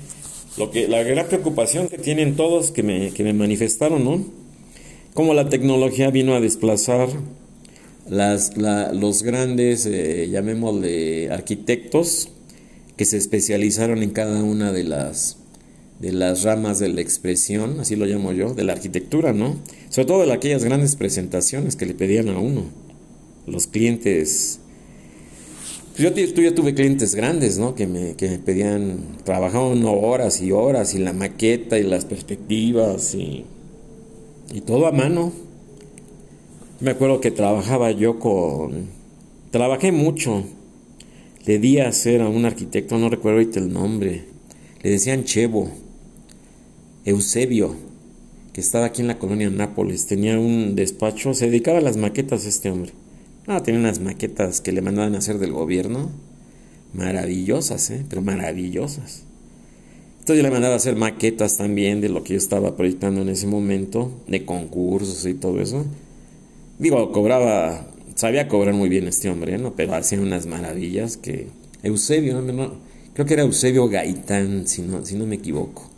[0.56, 4.24] lo que, la gran preocupación que tienen todos que me, que me manifestaron, ¿no?
[5.14, 7.08] Cómo la tecnología vino a desplazar
[8.08, 12.28] las, los grandes, eh, llamémosle, arquitectos
[12.96, 15.38] que se especializaron en cada una de las,
[16.00, 19.56] de las ramas de la expresión, así lo llamo yo, de la arquitectura, ¿no?
[19.90, 22.64] Sobre todo de aquellas grandes presentaciones que le pedían a uno.
[23.46, 24.60] Los clientes
[25.98, 27.74] yo, ya tuve clientes grandes, ¿no?
[27.74, 33.14] Que me, que me pedían, trabajaban horas y horas y la maqueta y las perspectivas
[33.14, 33.44] y,
[34.52, 35.32] y todo a mano.
[36.80, 38.86] Me acuerdo que trabajaba yo con...
[39.50, 40.44] Trabajé mucho.
[41.46, 44.24] Le di a hacer a un arquitecto, no recuerdo ahorita el nombre.
[44.82, 45.70] Le decían Chevo.
[47.06, 47.76] Eusebio,
[48.52, 50.06] que estaba aquí en la colonia Nápoles.
[50.06, 52.92] Tenía un despacho, se dedicaba a las maquetas este hombre.
[53.48, 56.10] Ah, tenía unas maquetas que le mandaban a hacer del gobierno.
[56.92, 58.04] Maravillosas, ¿eh?
[58.08, 59.22] Pero maravillosas.
[60.18, 63.28] Entonces yo le mandaba a hacer maquetas también de lo que yo estaba proyectando en
[63.28, 65.84] ese momento, de concursos y todo eso.
[66.80, 67.86] Digo, cobraba,
[68.16, 69.74] sabía cobrar muy bien este hombre, ¿no?
[69.76, 71.46] Pero hacía unas maravillas que...
[71.84, 72.72] Eusebio, no,
[73.14, 75.88] creo que era Eusebio Gaitán, si no, si no me equivoco.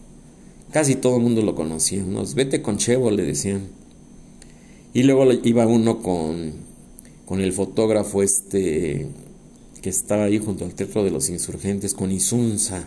[0.70, 2.04] Casi todo el mundo lo conocía.
[2.04, 3.68] Unos, vete con Chevo, le decían.
[4.92, 6.67] Y luego iba uno con
[7.28, 9.06] con el fotógrafo este
[9.82, 12.84] que estaba ahí junto al Teatro de los Insurgentes, con Isunza.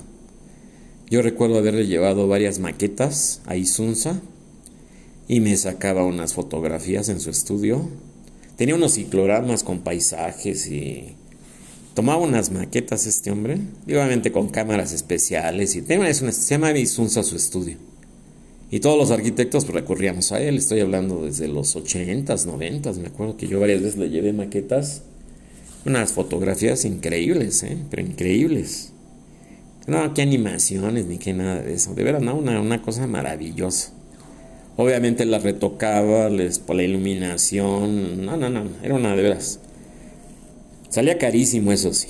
[1.12, 4.20] Yo recuerdo haberle llevado varias maquetas a Isunza
[5.28, 7.88] y me sacaba unas fotografías en su estudio.
[8.56, 11.16] Tenía unos cicloramas con paisajes y
[11.94, 17.91] tomaba unas maquetas este hombre, obviamente con cámaras especiales y se llama Isunza su estudio.
[18.74, 20.58] Y todos los arquitectos pues, recurríamos a él.
[20.58, 25.04] Estoy hablando desde los 80s, 90 Me acuerdo que yo varias veces le llevé maquetas.
[25.86, 27.78] Unas fotografías increíbles, ¿eh?
[27.90, 28.94] Pero increíbles.
[29.88, 31.94] No, qué animaciones ni qué nada de eso.
[31.94, 33.92] De verdad, no, una, cosa maravillosa.
[34.78, 38.26] Obviamente la retocaba, les por la iluminación.
[38.26, 38.64] No, no, no.
[38.84, 39.60] Era una de veras.
[40.88, 42.08] Salía carísimo, eso sí.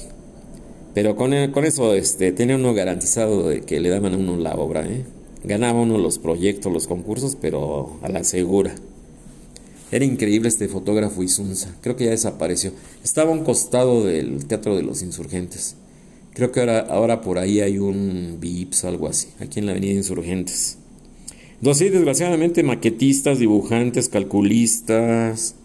[0.94, 4.54] Pero con, con eso este, tenía uno garantizado de que le daban a uno la
[4.54, 4.86] obra.
[4.86, 5.06] ¿eh?
[5.44, 8.76] Ganaba uno los proyectos, los concursos, pero a la segura.
[9.92, 11.76] Era increíble este fotógrafo Isunza.
[11.82, 12.72] Creo que ya desapareció.
[13.04, 15.76] Estaba a un costado del Teatro de los Insurgentes.
[16.34, 19.74] Creo que ahora, ahora por ahí hay un VIPS o algo así, aquí en la
[19.74, 20.78] Avenida Insurgentes.
[21.62, 25.56] Entonces, sí, desgraciadamente, maquetistas, dibujantes, calculistas,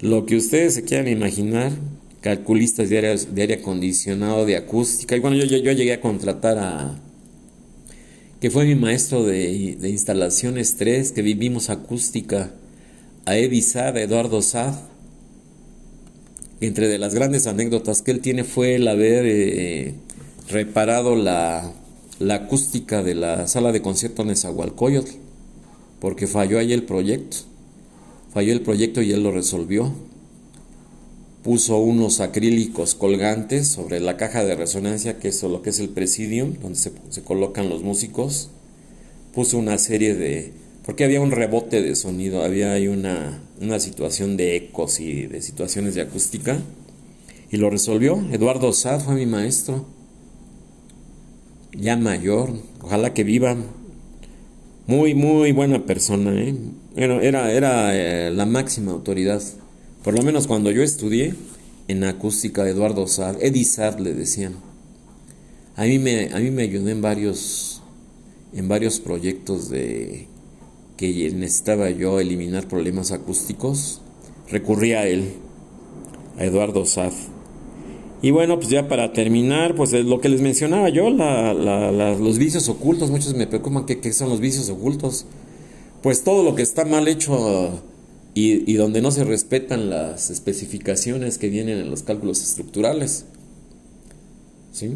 [0.00, 1.72] lo que ustedes se quieran imaginar,
[2.20, 5.16] calculistas de aire, de aire acondicionado, de acústica.
[5.16, 7.00] Y bueno, yo, yo, llegué a contratar a.
[8.40, 12.52] que fue mi maestro de, instalaciones 3, que vivimos acústica,
[13.24, 14.74] a Eddie Sad, Eduardo Sad.
[16.60, 19.94] Entre de las grandes anécdotas que él tiene fue el haber eh,
[20.48, 21.72] reparado la,
[22.18, 25.12] la, acústica de la sala de concierto en Nezahualcóyotl,
[26.00, 27.38] porque falló ahí el proyecto.
[28.32, 29.92] Falló el proyecto y él lo resolvió
[31.42, 35.90] puso unos acrílicos colgantes sobre la caja de resonancia, que es lo que es el
[35.90, 38.50] presidium, donde se, colocan los músicos.
[39.32, 40.52] Puso una serie de...
[40.84, 45.40] porque había un rebote de sonido, había ahí una, una situación de ecos y de
[45.42, 46.60] situaciones de acústica.
[47.50, 48.22] Y lo resolvió.
[48.32, 49.86] Eduardo Sad fue mi maestro.
[51.72, 53.56] Ya mayor, ojalá que viva.
[54.86, 56.32] Muy, muy buena persona.
[56.34, 56.54] ¿eh?
[56.96, 59.42] Era, era, era eh, la máxima autoridad
[60.02, 61.34] por lo menos cuando yo estudié
[61.88, 64.56] en acústica de Eduardo Sad, Eddie Sad le decían.
[65.76, 67.82] A mí me, a mí me ayudó en varios,
[68.52, 70.26] en varios proyectos de
[70.96, 74.00] que necesitaba yo eliminar problemas acústicos.
[74.50, 75.34] Recurrí a él,
[76.36, 77.12] a Eduardo Sad.
[78.20, 82.38] Y bueno, pues ya para terminar, pues lo que les mencionaba yo, la, la, los
[82.38, 85.26] vicios ocultos, muchos me preocupan qué son los vicios ocultos.
[86.02, 87.80] Pues todo lo que está mal hecho
[88.40, 93.24] y, donde no se respetan las especificaciones que vienen en los cálculos estructurales.
[94.70, 94.92] ¿Sí?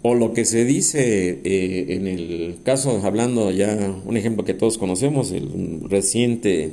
[0.00, 4.78] O lo que se dice eh, en el caso, hablando ya, un ejemplo que todos
[4.78, 6.72] conocemos, el reciente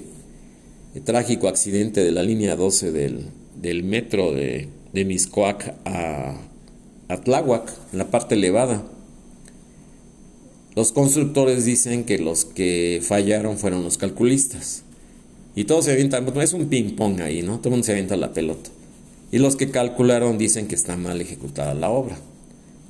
[0.96, 3.26] eh, trágico accidente de la línea 12 del,
[3.62, 6.40] del metro de, de Miscoac a,
[7.10, 8.84] a Tláhuac, en la parte elevada.
[10.80, 14.84] Los constructores dicen que los que fallaron fueron los calculistas.
[15.54, 17.58] Y todos se avientan, es un ping-pong ahí, ¿no?
[17.58, 18.70] Todo el mundo se avienta la pelota.
[19.30, 22.18] Y los que calcularon dicen que está mal ejecutada la obra.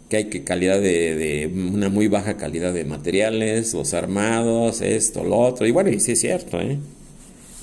[0.08, 5.40] Que hay que calidad de, una muy baja calidad de materiales, los armados, esto, lo
[5.40, 5.66] otro.
[5.66, 6.78] Y bueno, sí es cierto, ¿eh?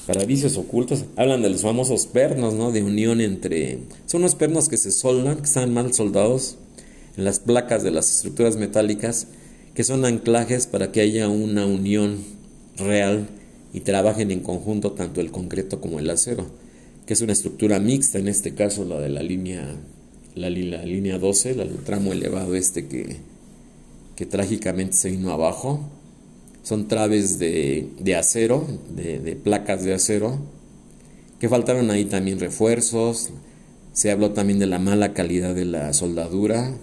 [0.09, 2.73] Para vicios ocultos, hablan de los famosos pernos, ¿no?
[2.73, 3.79] De unión entre.
[4.07, 6.57] Son unos pernos que se soldan, que están mal soldados
[7.17, 9.29] en las placas de las estructuras metálicas
[9.77, 12.25] que son anclajes para que haya una unión
[12.79, 13.29] real
[13.75, 16.47] y trabajen en conjunto tanto el concreto como el acero,
[17.05, 19.77] que es una estructura mixta, en este caso la de la línea,
[20.35, 23.19] la, línea 12, el tramo elevado este que,
[24.17, 25.87] que trágicamente se vino abajo.
[26.63, 28.67] Son traves de, de acero,
[28.97, 30.39] de, de placas de acero,
[31.39, 33.29] que faltaron ahí también refuerzos.
[33.93, 36.75] Se habló también de la mala calidad de la soldadura,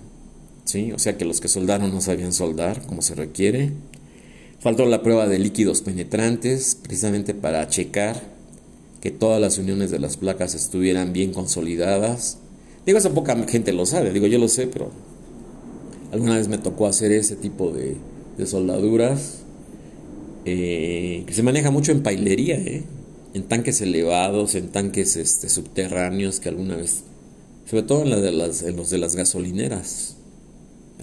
[0.66, 0.91] ¿sí?
[0.91, 3.72] O sea que los que soldaron no sabían soldar como se requiere.
[4.59, 8.22] Faltó la prueba de líquidos penetrantes, precisamente para checar
[9.01, 12.38] que todas las uniones de las placas estuvieran bien consolidadas.
[12.86, 14.91] Digo, eso poca gente lo sabe, digo, yo lo sé, pero
[16.14, 17.97] alguna vez me tocó hacer ese tipo de,
[18.38, 19.39] de soldaduras,
[20.45, 22.84] eh, que se maneja mucho en pailería, ¿eh?
[23.34, 27.03] en tanques elevados, en tanques este, subterráneos, que alguna vez,
[27.66, 30.12] sobre todo en, la de las, en los de las gasolineras,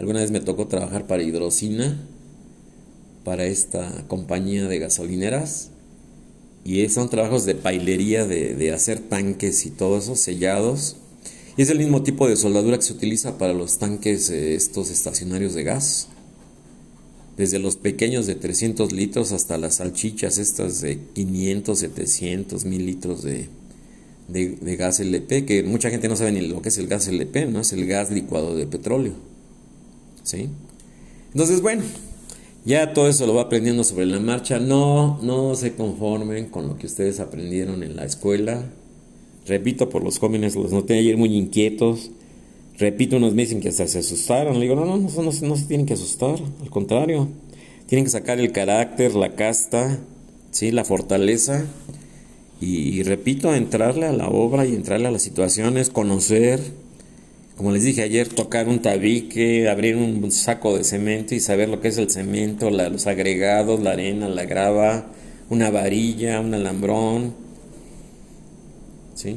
[0.01, 1.95] Alguna vez me tocó trabajar para Hidrocina,
[3.23, 5.69] para esta compañía de gasolineras.
[6.65, 10.97] Y son trabajos de pailería, de, hacer tanques y todo eso, sellados.
[11.59, 14.91] Y es el mismo tipo de soldadura que se utiliza para los tanques eh, estos
[14.91, 16.09] estacionarios de gas.
[17.37, 23.23] Desde los pequeños de 300 litros hasta las salchichas estas de 500, 700, 1000 litros
[23.23, 23.51] de,
[24.29, 27.45] de, gas LP, que mucha gente no sabe ni lo que es el gas LP,
[27.49, 27.61] ¿no?
[27.61, 29.30] Es el gas licuado de petróleo.
[30.23, 30.49] ¿Sí?
[31.33, 31.83] Entonces, bueno,
[32.65, 34.59] ya todo eso lo va aprendiendo sobre la marcha.
[34.59, 38.65] No, no se conformen con lo que ustedes aprendieron en la escuela.
[39.47, 42.11] Repito, por los jóvenes los noté ayer muy inquietos.
[42.79, 44.55] Repito, unos me dicen que hasta se asustaron.
[44.55, 46.39] Le digo, no, no, no, no, se tienen que asustar.
[46.61, 47.29] Al contrario,
[47.87, 49.99] tienen que sacar el carácter, la casta,
[50.51, 50.71] ¿sí?
[50.71, 51.65] la fortaleza.
[52.61, 56.61] Y, y repito, entrarle a la obra y entrarle a las situaciones, conocer,
[57.61, 61.83] como les dije ayer, tocar un tabique, abrir un saco de cemento y saber lo
[61.83, 65.09] que es el cemento, los agregados, la arena, la grava,
[65.51, 67.35] una varilla, un alambrón.
[69.15, 69.37] ¿Sí?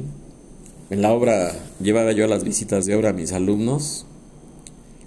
[0.88, 1.52] en la obra
[1.82, 4.06] llevaba yo las visitas de obra a mis alumnos,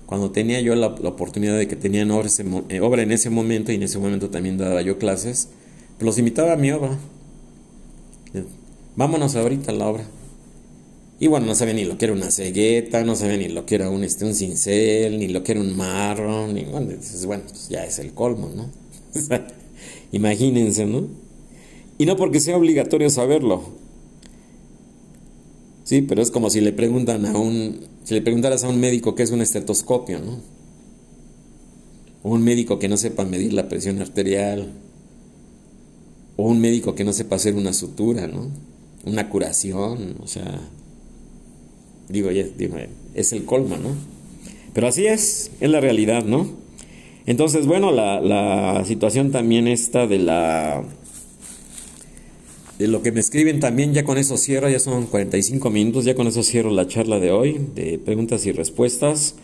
[0.06, 2.30] cuando tenía yo la, oportunidad de que tenían obra,
[2.70, 5.50] eh, obra, en ese momento y en ese momento también daba yo clases,
[6.00, 7.00] los invitaba a mi obra.
[8.96, 10.04] Vámonos ahorita a la obra.
[11.20, 13.76] Y bueno, no sabía ni lo que era una cegueta, no sabía ni lo que
[13.76, 16.92] era un, este, un cincel, ni lo que era un marro, ni bueno,
[17.26, 18.70] bueno, pues ya es el colmo, ¿no?
[20.12, 21.08] Imagínense, ¿no?
[21.98, 23.64] Y no porque sea obligatorio saberlo.
[25.84, 29.16] Sí, pero es como si le preguntan a un, si le preguntaras a un médico
[29.16, 30.40] qué es un estetoscopio, ¿no?
[32.22, 34.74] O un médico que no sepa medir la presión arterial.
[36.36, 38.52] O un médico que no sepa hacer una sutura, ¿no?
[39.06, 40.60] Una curación, o sea,
[42.10, 42.78] digo, digo,
[43.14, 43.96] es el colmo, ¿no?
[44.74, 46.48] Pero así es, es la realidad, ¿no?
[47.26, 50.84] Entonces, bueno, la, situación también está de la
[52.80, 56.14] de lo que me escriben también, ya con eso cierro, ya son 45 minutos, ya
[56.14, 59.36] con eso cierro la charla de hoy, de preguntas y respuestas.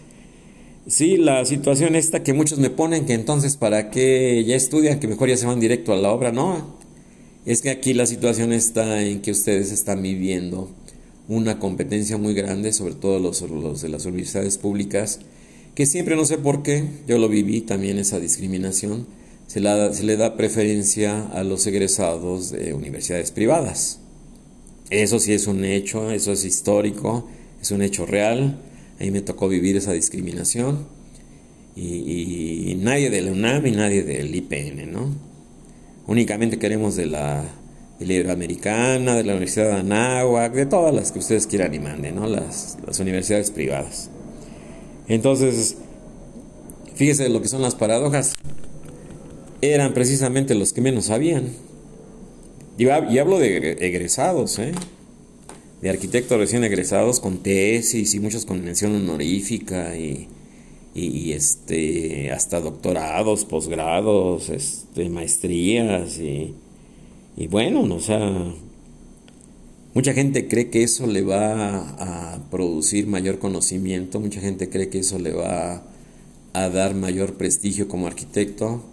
[0.86, 5.08] Sí, la situación esta que muchos me ponen, que entonces para qué ya estudian, que
[5.08, 6.78] mejor ya se van directo a la obra, no.
[7.46, 10.70] Es que aquí la situación está en que ustedes están viviendo
[11.28, 15.20] una competencia muy grande, sobre todo los, los de las universidades públicas,
[15.76, 19.08] que siempre no sé por qué, yo lo viví también esa discriminación
[19.48, 19.60] se,
[20.04, 24.00] le da preferencia a los egresados de universidades privadas.
[24.90, 27.28] Eso sí es un hecho, eso es histórico,
[27.62, 28.60] es un hecho real.
[29.00, 30.88] A mí me tocó vivir esa discriminación.
[31.76, 35.16] Y, nadie de la UNAM y nadie del IPN, ¿no?
[36.06, 37.46] Únicamente queremos de la,
[38.00, 41.80] de la Iberoamericana, de la Universidad de Anáhuac, de todas las que ustedes quieran y
[41.80, 42.28] manden, ¿no?
[42.28, 44.10] Las, las universidades privadas.
[45.08, 45.78] Entonces,
[46.96, 48.34] fíjese lo que son las paradojas
[49.62, 51.54] eran precisamente los que menos sabían.
[52.78, 54.72] Y, hablo de egresados, ¿eh?
[55.82, 60.28] de arquitectos recién egresados con tesis y muchos con mención honorífica y,
[60.96, 66.56] este, hasta doctorados, posgrados, este, maestrías y,
[67.36, 68.54] y bueno, o sea,
[69.94, 75.00] mucha gente cree que eso le va a producir mayor conocimiento, mucha gente cree que
[75.00, 75.84] eso le va
[76.54, 78.84] a dar mayor prestigio como arquitecto,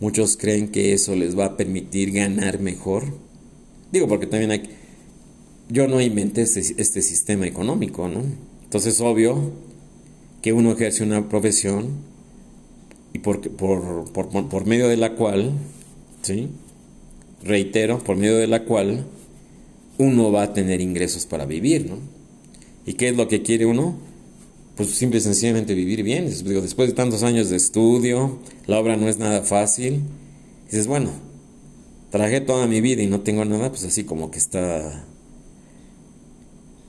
[0.00, 3.04] Muchos creen que eso les va a permitir ganar mejor.
[3.90, 4.62] Digo, porque también hay...
[5.68, 8.22] Yo no inventé este, este sistema económico, ¿no?
[8.62, 9.52] Entonces es obvio
[10.40, 11.88] que uno ejerce una profesión
[13.12, 15.52] y por, por, por, por medio de la cual,
[16.22, 16.48] ¿sí?
[17.42, 19.06] Reitero, por medio de la cual
[19.98, 21.98] uno va a tener ingresos para vivir, ¿no?
[22.86, 24.08] ¿Y qué es lo que quiere uno?
[24.78, 26.26] pues simple y sencillamente vivir bien.
[26.26, 30.02] después de tantos años de estudio, la obra no es nada fácil.
[30.66, 31.10] dices, bueno,
[32.10, 35.04] traje toda mi vida y no tengo nada, pues así como que está,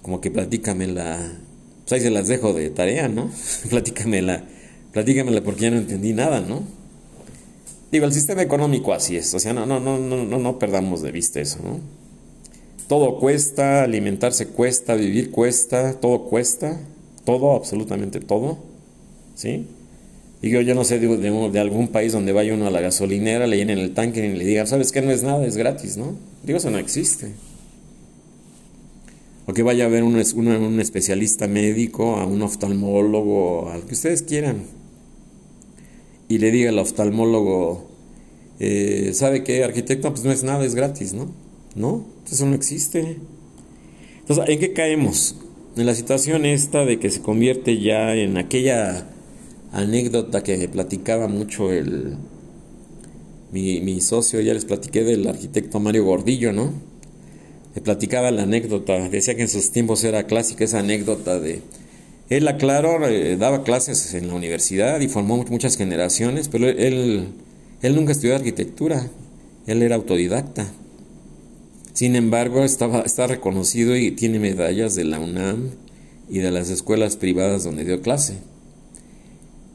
[0.04, 1.39] como que platícamela,
[1.82, 3.32] pues ahí se las dejo de tarea, ¿no?
[3.72, 4.45] platícamela,
[4.93, 6.62] platícamela porque ya no entendí nada, ¿no?
[7.92, 11.12] Digo, el sistema económico así es, o sea, no, no, no, no, no, perdamos de
[11.12, 11.80] vista eso, ¿no?
[12.88, 16.80] Todo cuesta, alimentarse cuesta, vivir cuesta, todo cuesta
[17.30, 18.58] todo, absolutamente todo,
[19.36, 19.68] ¿sí?
[20.42, 23.58] Y yo, no sé de, de, algún país donde vaya uno a la gasolinera, le
[23.58, 25.02] llenen el tanque y le digan, ¿sabes qué?
[25.02, 26.16] No es nada, es gratis, ¿no?
[26.44, 27.34] Digo, eso no existe.
[29.46, 34.24] O que vaya a ver un, un, especialista médico, a un oftalmólogo, al que ustedes
[34.24, 34.64] quieran,
[36.30, 37.90] y le diga al oftalmólogo,
[38.60, 40.10] eh, ¿sabe qué, arquitecto?
[40.12, 41.30] Pues no es nada, es gratis, ¿no?
[41.76, 42.06] ¿No?
[42.32, 43.18] Eso no existe.
[44.22, 45.36] Entonces, ¿en qué caemos?
[45.76, 49.08] en la situación esta de que se convierte ya en aquella
[49.72, 52.18] anécdota que platicaba mucho el
[53.52, 56.72] mi, mi, socio, ya les platiqué del arquitecto Mario Gordillo, ¿no?
[57.74, 61.62] Le platicaba la anécdota, decía que en sus tiempos era clásica esa anécdota de...
[62.30, 67.30] Él, aclaró, eh, daba clases en la universidad y formó muchas generaciones, pero él,
[67.82, 69.10] él nunca estudió arquitectura,
[69.66, 70.72] él era autodidacta.
[71.94, 75.72] Sin embargo, estaba, está reconocido y tiene medallas de la UNAM
[76.30, 78.38] y de las escuelas privadas donde dio clase.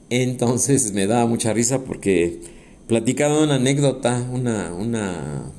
[0.09, 2.41] Entonces me daba mucha risa porque
[2.87, 5.53] platicaba una anécdota, una, una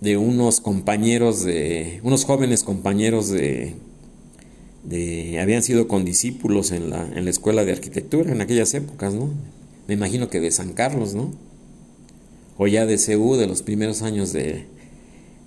[0.00, 3.76] de unos compañeros de, unos jóvenes compañeros de,
[4.84, 9.30] de habían sido condiscípulos en la, en la escuela de arquitectura en aquellas épocas, ¿no?
[9.88, 11.32] Me imagino que de San Carlos, ¿no?
[12.62, 14.66] o ya de CU, de los primeros años de,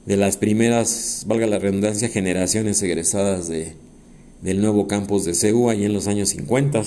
[0.08, 3.74] de las primeras, valga la redundancia, generaciones egresadas de,
[4.42, 6.82] del nuevo campus de CU, ahí en los años 50.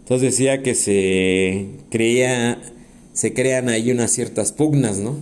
[0.00, 2.60] Entonces decía que se creía,
[3.14, 5.16] se crean ahí unas ciertas pugnas, ¿no?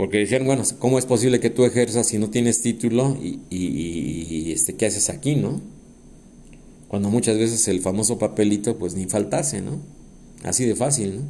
[0.00, 4.50] Porque decían, bueno, ¿cómo es posible que tú ejerzas si no tienes título y, y,
[4.50, 5.60] este, qué haces aquí, no?
[6.88, 9.72] Cuando muchas veces el famoso papelito pues ni faltase, ¿no?
[10.42, 11.22] Así de fácil, ¿no?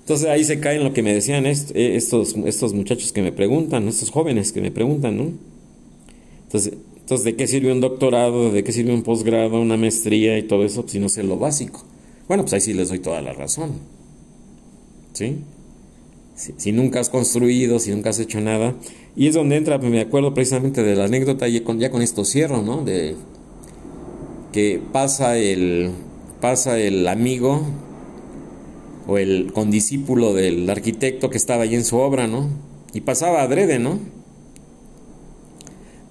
[0.00, 3.32] Entonces ahí se cae en lo que me decían eh, estos, estos muchachos que me
[3.32, 5.32] preguntan, estos jóvenes que me preguntan, ¿no?
[6.42, 8.52] Entonces, entonces, ¿de qué sirve un doctorado?
[8.52, 11.86] ¿De qué sirve un posgrado, una maestría y todo eso si no sé lo básico?
[12.28, 13.76] Bueno, pues ahí sí les doy toda la razón.
[15.14, 15.38] ¿Sí?
[16.34, 18.74] Si, nunca has construido, si nunca has hecho nada.
[19.14, 22.24] Y es donde entra, me acuerdo precisamente de la anécdota, y con, ya con esto
[22.24, 22.84] cierro, ¿no?
[22.84, 23.16] De
[24.52, 25.90] que pasa el,
[26.40, 27.62] pasa el amigo
[29.06, 32.48] o el condiscípulo del arquitecto que estaba allí en su obra, ¿no?
[32.92, 33.98] Y pasaba adrede, ¿no?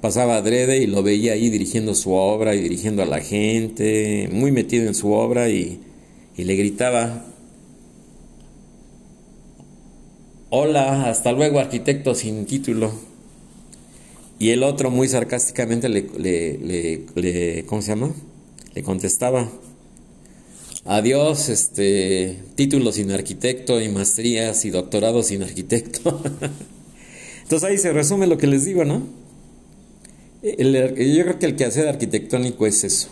[0.01, 4.51] Pasaba adrede y lo veía ahí dirigiendo su obra y dirigiendo a la gente, muy
[4.51, 5.79] metido en su obra y,
[6.35, 7.25] y le gritaba,
[10.53, 12.91] hola, hasta luego arquitecto sin título.
[14.37, 17.95] Y el otro muy sarcásticamente le, le, le, ¿cómo se?
[17.95, 19.49] Le contestaba,
[20.83, 26.21] adiós, este, título sin arquitecto y maestrías y doctorado sin arquitecto.
[27.43, 29.03] Entonces ahí se resume lo que les digo, ¿no?
[30.43, 33.09] yo creo que el quehacer arquitectónico es eso.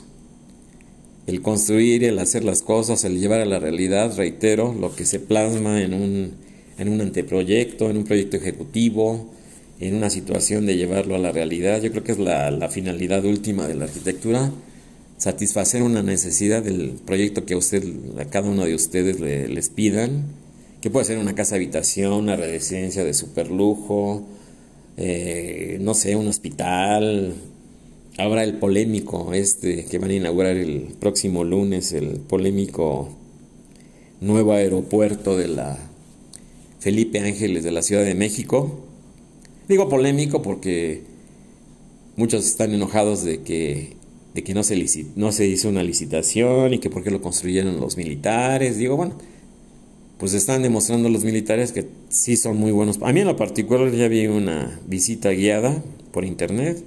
[1.28, 5.20] El construir, el hacer las cosas, el llevar a la realidad, reitero, lo que se
[5.20, 6.49] plasma en un,
[6.80, 9.30] en un anteproyecto, en un proyecto ejecutivo,
[9.80, 11.82] en una situación de llevarlo a la realidad.
[11.82, 14.52] Yo creo que es la, finalidad última de la arquitectura,
[15.18, 17.84] satisfacer una necesidad del proyecto que a usted,
[18.18, 20.24] a cada uno de ustedes les pidan,
[20.82, 24.26] que puede ser una casa habitación, una residencia de superlujo,
[24.96, 27.34] eh, no sé, un hospital.
[28.18, 33.10] Ahora el polémico este que van a inaugurar el próximo lunes, el polémico
[34.22, 35.89] nuevo aeropuerto de la
[36.80, 38.80] Felipe Ángeles de la Ciudad de México.
[39.68, 41.04] Digo polémico porque
[42.16, 43.94] muchos están enojados de que,
[44.34, 47.80] de que no, se no se hizo una licitación y que por qué lo construyeron
[47.80, 48.78] los militares.
[48.78, 49.16] Digo, bueno,
[50.18, 53.00] pues están demostrando los militares que sí son muy buenos.
[53.02, 56.84] A mí en lo particular ya vi una visita guiada por internet.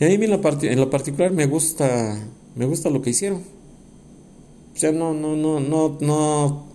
[0.00, 2.18] Y a mí en lo, en lo particular me gusta,
[2.56, 3.42] me gusta lo que hicieron.
[4.74, 6.73] O sea, no, no, no, no, no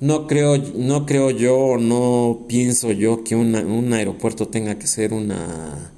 [0.00, 5.92] no creo, no creo yo, no pienso yo que un aeropuerto tenga que ser una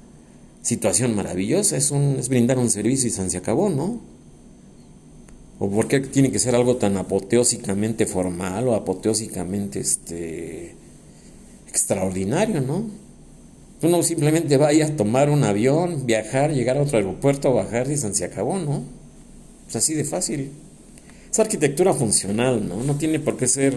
[0.61, 3.99] situación maravillosa, es, un, es brindar un servicio y se acabó, ¿no?
[5.57, 10.75] ¿O por qué tiene que ser algo tan apoteósicamente formal o apoteósicamente este,
[11.67, 12.85] extraordinario, ¿no?
[13.81, 18.25] Uno simplemente vaya a tomar un avión, viajar, llegar a otro aeropuerto, bajar y se
[18.25, 18.83] acabó, ¿no?
[19.67, 20.51] Es así de fácil.
[21.31, 22.83] Es arquitectura funcional, ¿no?
[22.83, 23.75] No tiene por qué ser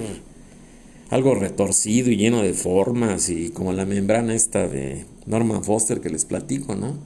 [1.10, 6.08] algo retorcido y lleno de formas y como la membrana esta de Norman Foster que
[6.08, 6.96] les platico, ¿no?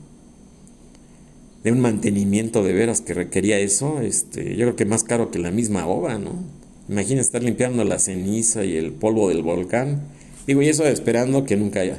[1.64, 5.40] De un mantenimiento de veras que requería eso, este, yo creo que más caro que
[5.40, 6.44] la misma obra, ¿no?
[6.88, 10.02] Imagina estar limpiando la ceniza y el polvo del volcán.
[10.46, 11.98] Digo, y eso esperando que nunca haya,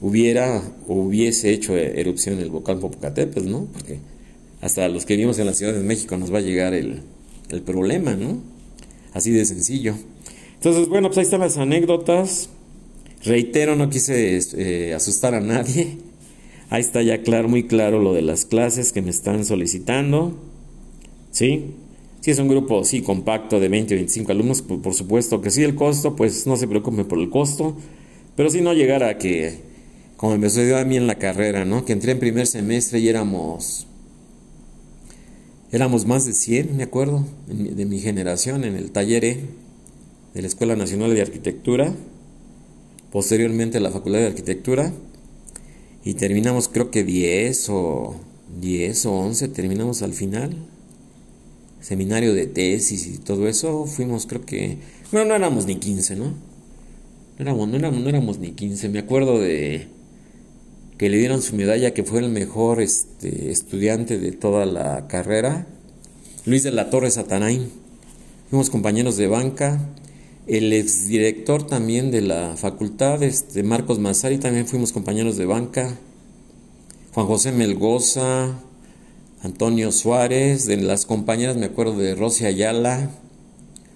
[0.00, 3.68] hubiera o hubiese hecho erupción el volcán Popocatépetl, ¿no?
[3.72, 4.00] Porque
[4.60, 7.02] hasta los que vivimos en la Ciudad de México nos va a llegar el,
[7.50, 8.38] el problema, ¿no?
[9.12, 9.94] Así de sencillo.
[10.54, 12.50] Entonces, bueno, pues ahí están las anécdotas.
[13.24, 15.98] Reitero, no quise eh, asustar a nadie.
[16.70, 20.36] Ahí está ya claro, muy claro lo de las clases que me están solicitando.
[21.30, 21.74] ¿Sí?
[22.20, 25.62] Si es un grupo, sí, compacto de 20 o 25 alumnos, por, supuesto que sí.
[25.62, 27.76] El costo, pues no se preocupe por el costo.
[28.34, 29.60] Pero si no llegara a que,
[30.16, 31.84] como me sucedió a mí en la carrera, ¿no?
[31.84, 33.85] Que entré en primer semestre y éramos
[35.72, 39.40] Éramos más de 100, me acuerdo, de mi generación en el taller E
[40.32, 41.92] de la Escuela Nacional de Arquitectura,
[43.10, 44.92] posteriormente la Facultad de Arquitectura,
[46.04, 48.14] y terminamos creo que 10 o
[48.60, 50.56] 10 o 11, terminamos al final.
[51.80, 54.78] Seminario de tesis y todo eso, fuimos creo que...
[55.10, 56.26] Bueno, no éramos ni 15, ¿no?
[56.26, 56.34] No
[57.38, 59.88] éramos, no éramos, no éramos ni 15, me acuerdo de
[60.98, 65.66] que le dieron su medalla, que fue el mejor este, estudiante de toda la carrera,
[66.46, 67.68] Luis de la Torre Satanain.
[68.50, 69.80] Fuimos compañeros de banca.
[70.46, 75.98] El exdirector también de la facultad, este, Marcos Mazari, también fuimos compañeros de banca.
[77.12, 78.60] Juan José Melgoza,
[79.42, 83.10] Antonio Suárez, de las compañeras me acuerdo de Rosy Ayala,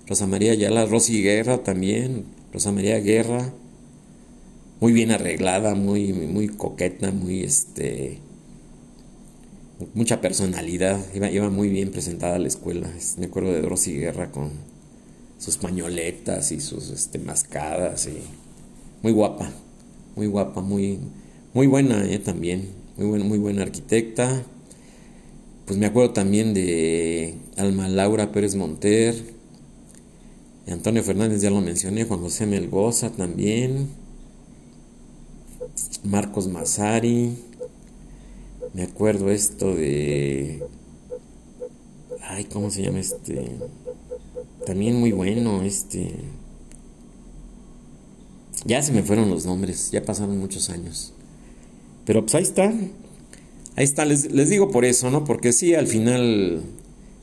[0.07, 3.53] Rosa María Ayala, Rosy Guerra también, Rosa María Guerra,
[4.81, 8.21] muy bien arreglada, muy, muy coqueta, muy este
[9.95, 12.91] mucha personalidad, iba, muy bien presentada a la escuela.
[13.19, 14.51] Me acuerdo de Rosy Guerra con
[15.39, 18.19] sus pañoletas y sus este, mascadas y
[19.03, 19.51] muy guapa,
[20.17, 20.99] muy guapa, muy,
[21.55, 22.19] muy buena ¿eh?
[22.19, 24.45] también, muy, buena, muy buena arquitecta.
[25.65, 29.15] Pues me acuerdo también de Alma Laura Pérez Monter,
[30.67, 33.89] Antonio Fernández ya lo mencioné, Juan José Melgoza también,
[36.05, 37.37] Marcos Mazari,
[38.73, 40.63] me acuerdo esto de...
[42.23, 43.51] Ay, ¿cómo se llama este?
[44.65, 46.15] También muy bueno, este...
[48.65, 51.13] Ya se me fueron los nombres, ya pasaron muchos años.
[52.05, 52.73] Pero pues ahí está.
[53.77, 55.25] Ahí está, les, les digo por eso, ¿no?
[55.25, 56.63] Porque sí, al final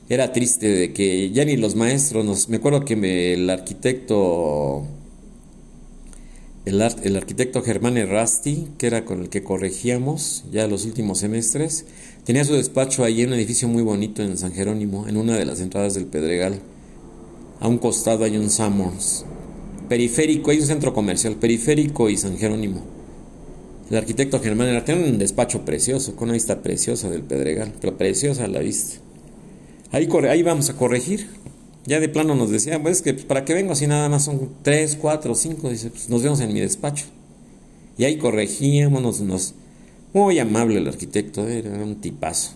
[0.08, 2.48] era triste de que ya ni los maestros nos...
[2.48, 4.86] Me acuerdo que el arquitecto...
[6.68, 11.86] El, arquitecto Germán Errasti, que era con el que corregíamos ya los últimos semestres,
[12.24, 15.46] tenía su despacho ahí en un edificio muy bonito en San Jerónimo, en una de
[15.46, 16.60] las entradas del Pedregal.
[17.60, 19.24] A un costado hay un Summers.
[19.88, 22.82] Periférico, hay un centro comercial, Periférico y San Jerónimo.
[23.90, 27.96] El arquitecto Germán Errasti tiene un despacho precioso, con una vista preciosa del Pedregal, pero
[27.96, 28.98] preciosa la vista.
[29.90, 31.28] Ahí, ahí vamos a corregir.
[31.88, 34.94] Ya de plano nos decía, pues que para que vengo si nada más son tres,
[35.00, 37.06] cuatro, cinco, dice, pues nos vemos en mi despacho.
[37.96, 39.54] Y ahí corregíamos, nos,
[40.12, 42.52] muy amable el arquitecto, era un tipazo.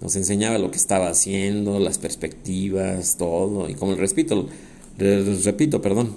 [0.00, 3.68] Nos enseñaba lo que estaba haciendo, las perspectivas, todo.
[3.68, 4.48] Y como les repito,
[4.96, 6.16] les repito, perdón,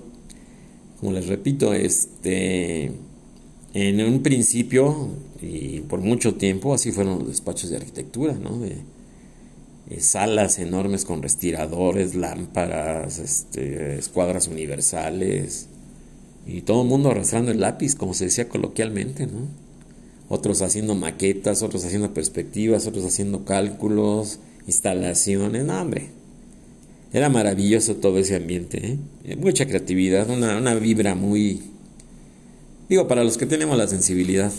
[1.02, 2.94] como les repito, este,
[3.74, 5.10] en un principio
[5.42, 8.58] y por mucho tiempo así fueron los despachos de arquitectura, ¿no?
[8.60, 8.78] De,
[9.92, 15.68] eh, salas enormes con respiradores, lámparas, este, escuadras universales
[16.48, 19.50] y todo el mundo arrastrando el lápiz, como se decía coloquialmente, ¿no?
[20.30, 26.08] Otros haciendo maquetas, otros haciendo perspectivas, otros haciendo cálculos, instalaciones, no, hombre.
[27.12, 28.98] Era maravilloso todo ese ambiente, ¿eh?
[29.26, 31.62] eh mucha creatividad, una, una vibra muy,
[32.88, 34.54] digo, para los que tenemos la sensibilidad,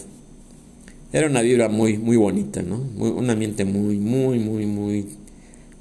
[1.11, 2.77] era una vibra muy, muy bonita, ¿no?
[2.77, 5.07] un ambiente muy, muy, muy, muy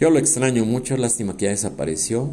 [0.02, 2.32] yo lo extraño mucho, lástima que ya desapareció.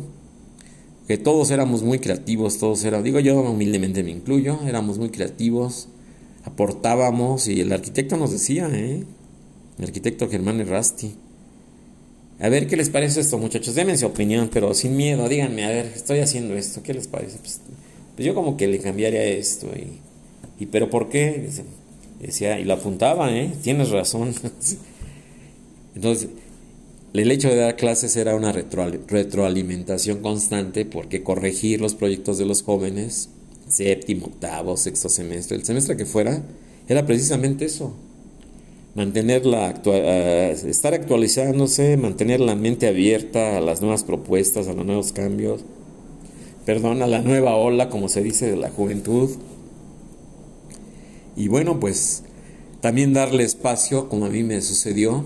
[1.06, 5.88] Que todos éramos muy creativos, todos éramos, digo yo humildemente me incluyo, éramos muy creativos,
[6.44, 9.04] aportábamos y el arquitecto nos decía, ¿eh?
[9.78, 11.14] El arquitecto Germán Errasti.
[12.40, 13.74] A ver, ¿qué les parece esto, muchachos?
[13.74, 17.38] Denme su opinión, pero sin miedo, díganme, a ver, estoy haciendo esto, ¿qué les parece?
[17.38, 17.60] Pues,
[18.14, 20.00] pues yo como que le cambiaría esto y,
[20.62, 21.50] y pero ¿por qué?
[22.20, 23.52] Decía, y lo apuntaba, ¿eh?
[23.62, 24.34] Tienes razón.
[25.94, 26.28] Entonces,
[27.14, 32.62] el hecho de dar clases era una retroalimentación constante porque corregir los proyectos de los
[32.62, 33.30] jóvenes,
[33.68, 36.42] séptimo, octavo, sexto semestre, el semestre que fuera,
[36.88, 37.94] era precisamente eso.
[38.94, 45.12] Mantener la estar actualizándose, mantener la mente abierta a las nuevas propuestas, a los nuevos
[45.12, 45.62] cambios,
[46.64, 49.30] perdón, a la nueva ola, como se dice, de la juventud.
[51.36, 52.24] Y bueno, pues
[52.80, 55.24] también darle espacio, como a mí me sucedió,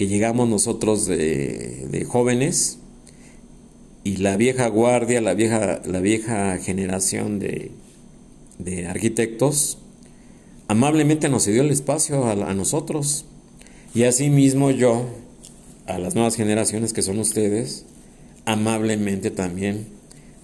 [0.00, 2.78] que llegamos nosotros de, jóvenes
[4.02, 7.70] y la vieja guardia, la vieja, la vieja generación de,
[8.88, 9.76] arquitectos,
[10.68, 13.26] amablemente nos dio el espacio a, a nosotros.
[13.94, 15.04] Y asimismo yo,
[15.84, 17.84] a las nuevas generaciones que son ustedes,
[18.46, 19.86] amablemente también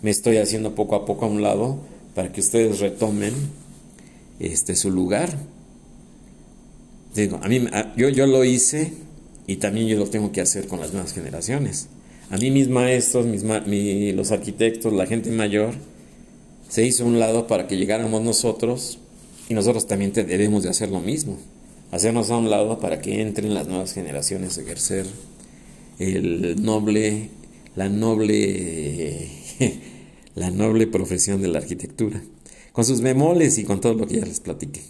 [0.03, 1.79] me estoy haciendo poco a poco a un lado
[2.15, 3.33] para que ustedes retomen
[4.39, 5.35] este su lugar.
[7.15, 9.06] Digo, a mí yo, yo lo hice
[9.47, 11.89] y también yo lo tengo que hacer con las nuevas generaciones.
[12.31, 13.45] A mí mis maestros, mis
[14.15, 15.75] los arquitectos, la gente mayor,
[16.69, 18.99] se hizo un lado para que llegáramos nosotros
[19.49, 21.39] y nosotros también debemos de hacer lo mismo.
[21.93, 25.07] Hacernos a un lado para que entren las nuevas generaciones a ejercer
[26.01, 27.31] el noble,
[27.77, 29.29] la noble,
[30.35, 32.21] la noble profesión de la arquitectura,
[32.73, 34.83] con sus memoles y con todo lo que ya les platiqué.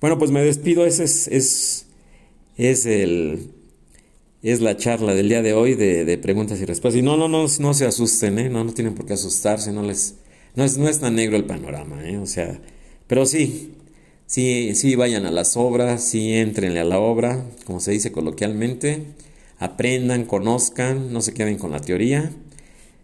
[0.00, 1.86] Bueno, pues me despido, ese es, es,
[2.56, 3.50] es el,
[4.42, 6.98] es la charla del día de hoy de, preguntas y respuestas.
[6.98, 8.48] Y no, no, no, no se asusten, ¿eh?
[8.48, 10.14] No, no tienen por qué asustarse, no les...
[10.56, 12.18] No es, no es tan negro el panorama, ¿eh?
[12.18, 12.60] O sea,
[13.06, 13.74] pero sí,
[14.26, 19.04] sí, sí vayan a las obras, sí entrenle a la obra, como se dice coloquialmente,
[19.60, 22.32] aprendan, conozcan, no se queden con la teoría,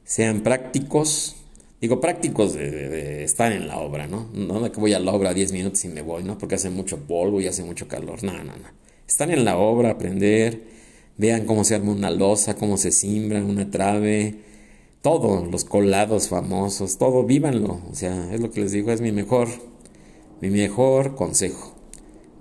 [0.05, 1.37] sean prácticos,
[1.81, 4.29] digo prácticos de, estar en la obra, ¿no?
[4.33, 6.39] No que voy a la obra 10 minutos y me voy, ¿no?
[6.39, 8.69] Porque hace mucho polvo y hace mucho calor, no, no, no.
[9.07, 10.76] Están en la obra, aprender,
[11.19, 14.37] Vean cómo se arma una losa, cómo se simbra una trave,
[15.03, 17.81] todo, los colados famosos, todo, vívanlo.
[17.91, 19.49] O sea, es lo que les digo, es mi mejor,
[20.41, 21.75] mi mejor consejo.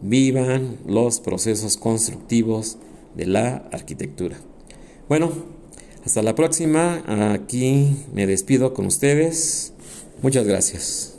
[0.01, 2.78] Vivan los procesos constructivos
[3.15, 4.38] de la arquitectura.
[5.07, 5.32] Bueno,
[6.05, 7.03] hasta la próxima.
[7.34, 9.73] Aquí me despido con ustedes.
[10.21, 11.14] Muchas gracias.